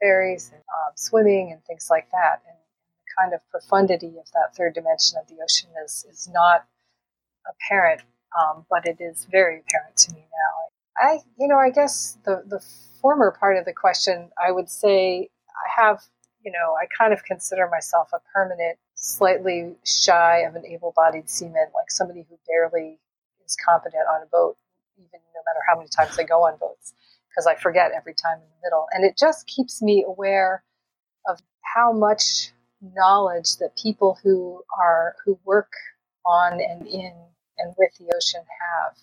ferries 0.00 0.50
and 0.52 0.62
um, 0.62 0.92
swimming 0.96 1.52
and 1.52 1.62
things 1.64 1.88
like 1.90 2.10
that. 2.10 2.42
And 2.48 2.56
kind 3.18 3.34
of 3.34 3.40
profundity 3.50 4.18
of 4.18 4.30
that 4.32 4.54
third 4.56 4.74
dimension 4.74 5.18
of 5.20 5.28
the 5.28 5.42
ocean 5.42 5.70
is, 5.84 6.06
is 6.10 6.28
not 6.32 6.66
apparent, 7.48 8.02
um, 8.38 8.64
but 8.70 8.86
it 8.86 8.98
is 9.00 9.26
very 9.30 9.60
apparent 9.60 9.96
to 9.96 10.14
me 10.14 10.20
now. 10.20 11.06
I, 11.08 11.18
you 11.38 11.48
know, 11.48 11.58
I 11.58 11.70
guess 11.70 12.18
the, 12.24 12.42
the 12.46 12.64
former 13.00 13.36
part 13.38 13.56
of 13.56 13.64
the 13.64 13.72
question, 13.72 14.30
I 14.42 14.52
would 14.52 14.70
say 14.70 15.28
I 15.48 15.82
have, 15.82 16.02
you 16.44 16.52
know, 16.52 16.74
I 16.80 16.86
kind 16.96 17.12
of 17.12 17.24
consider 17.24 17.68
myself 17.68 18.08
a 18.12 18.18
permanent, 18.32 18.78
slightly 18.94 19.74
shy 19.84 20.38
of 20.46 20.54
an 20.54 20.64
able 20.66 20.92
bodied 20.94 21.28
seaman, 21.28 21.66
like 21.74 21.90
somebody 21.90 22.26
who 22.28 22.38
barely 22.46 22.98
is 23.44 23.56
competent 23.56 24.04
on 24.12 24.22
a 24.22 24.26
boat, 24.26 24.56
even 24.96 25.20
no 25.34 25.40
matter 25.46 25.60
how 25.68 25.76
many 25.76 25.88
times 25.88 26.18
I 26.18 26.24
go 26.24 26.44
on 26.46 26.56
boats, 26.58 26.94
because 27.28 27.46
I 27.46 27.54
forget 27.54 27.92
every 27.96 28.14
time 28.14 28.36
in 28.36 28.44
the 28.44 28.66
middle. 28.66 28.86
And 28.92 29.04
it 29.04 29.16
just 29.18 29.46
keeps 29.46 29.82
me 29.82 30.04
aware 30.06 30.62
of 31.28 31.40
how 31.74 31.92
much 31.92 32.52
knowledge 32.94 33.56
that 33.58 33.76
people 33.76 34.18
who 34.22 34.62
are 34.78 35.16
who 35.24 35.38
work 35.44 35.72
on 36.26 36.54
and 36.54 36.86
in 36.86 37.12
and 37.58 37.74
with 37.78 37.90
the 37.98 38.12
ocean 38.14 38.42
have. 38.60 38.96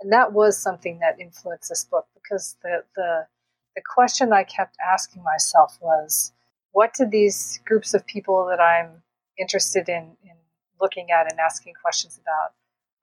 And 0.00 0.12
that 0.12 0.32
was 0.32 0.56
something 0.56 1.00
that 1.00 1.20
influenced 1.20 1.68
this 1.68 1.84
book 1.84 2.06
because 2.14 2.56
the 2.62 2.84
the 2.96 3.26
the 3.78 3.82
question 3.94 4.32
I 4.32 4.42
kept 4.42 4.76
asking 4.92 5.22
myself 5.22 5.78
was, 5.80 6.32
what 6.72 6.94
did 6.94 7.12
these 7.12 7.60
groups 7.64 7.94
of 7.94 8.04
people 8.06 8.46
that 8.50 8.60
I'm 8.60 9.02
interested 9.38 9.88
in, 9.88 10.16
in 10.24 10.36
looking 10.80 11.12
at 11.12 11.30
and 11.30 11.38
asking 11.38 11.74
questions 11.80 12.20
about, 12.20 12.54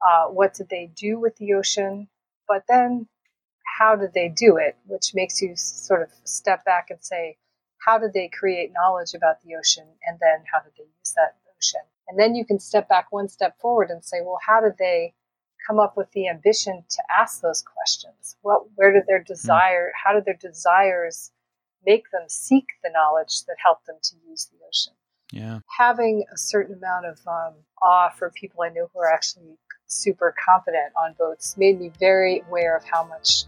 uh, 0.06 0.32
what 0.34 0.54
did 0.54 0.68
they 0.70 0.92
do 0.96 1.18
with 1.18 1.38
the 1.38 1.54
ocean? 1.54 2.10
But 2.48 2.64
then, 2.68 3.08
how 3.80 3.96
did 3.96 4.14
they 4.14 4.28
do 4.28 4.58
it? 4.58 4.76
Which 4.86 5.14
makes 5.14 5.42
you 5.42 5.56
sort 5.56 6.02
of 6.02 6.10
step 6.26 6.66
back 6.66 6.88
and 6.90 7.00
say, 7.02 7.38
how 7.80 7.98
did 7.98 8.14
they 8.14 8.30
create 8.30 8.72
knowledge 8.74 9.14
about 9.14 9.42
the 9.44 9.56
ocean 9.56 9.86
and 10.08 10.18
then 10.20 10.44
how 10.52 10.60
did 10.62 10.74
they 10.78 10.84
use 10.84 11.14
that 11.16 11.36
ocean? 11.58 11.82
And 12.08 12.20
then 12.20 12.36
you 12.36 12.46
can 12.46 12.60
step 12.60 12.88
back 12.88 13.12
one 13.12 13.28
step 13.28 13.60
forward 13.60 13.90
and 13.90 14.04
say 14.04 14.18
well 14.22 14.40
how 14.46 14.62
did 14.62 14.78
they 14.78 15.14
come 15.68 15.80
up 15.80 15.98
with 15.98 16.12
the 16.12 16.28
ambition 16.28 16.84
to 16.90 17.04
ask 17.18 17.42
those 17.42 17.64
questions? 17.64 18.38
What 18.42 18.64
where 18.76 18.92
did 18.92 19.04
their 19.08 19.20
hmm. 19.20 19.34
desire 19.34 19.92
how 20.04 20.14
did 20.14 20.26
their 20.26 20.40
desires 20.40 21.32
make 21.86 22.10
them 22.12 22.26
seek 22.28 22.66
the 22.84 22.90
knowledge 22.90 23.46
that 23.46 23.58
helped 23.64 23.86
them 23.86 23.98
to 24.02 24.16
use 24.28 24.46
the 24.46 24.58
ocean? 24.68 24.94
Yeah. 25.32 25.60
Having 25.78 26.26
a 26.32 26.38
certain 26.38 26.76
amount 26.76 27.08
of 27.08 27.20
um, 27.28 27.54
awe 27.82 28.10
for 28.10 28.30
people 28.32 28.64
i 28.64 28.70
know 28.70 28.90
who 28.94 29.00
are 29.00 29.12
actually 29.12 29.58
super 29.88 30.34
competent 30.44 30.92
on 31.04 31.14
boats 31.18 31.56
made 31.58 31.80
me 31.80 31.92
very 32.00 32.44
aware 32.48 32.76
of 32.76 32.84
how 32.84 33.04
much 33.04 33.44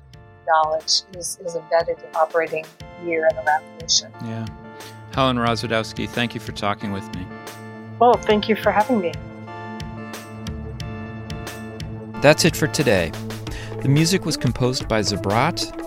knowledge 0.48 1.02
is, 1.16 1.40
is 1.46 1.56
embedded 1.56 2.00
in 2.00 2.16
operating 2.16 2.66
near 3.04 3.28
and 3.28 3.38
around 3.38 3.64
the 3.78 3.86
ocean. 3.86 4.12
Yeah. 4.24 4.46
Helen 5.14 5.38
Rozwadowski, 5.38 6.08
thank 6.10 6.34
you 6.34 6.40
for 6.40 6.52
talking 6.52 6.92
with 6.92 7.14
me. 7.16 7.26
Well, 8.00 8.14
thank 8.14 8.48
you 8.48 8.56
for 8.56 8.72
having 8.72 9.00
me. 9.00 9.14
That's 12.22 12.46
it 12.46 12.56
for 12.56 12.68
today. 12.68 13.12
The 13.82 13.90
music 13.90 14.26
was 14.26 14.38
composed 14.38 14.88
by 14.88 15.02
Zabrat 15.02 15.87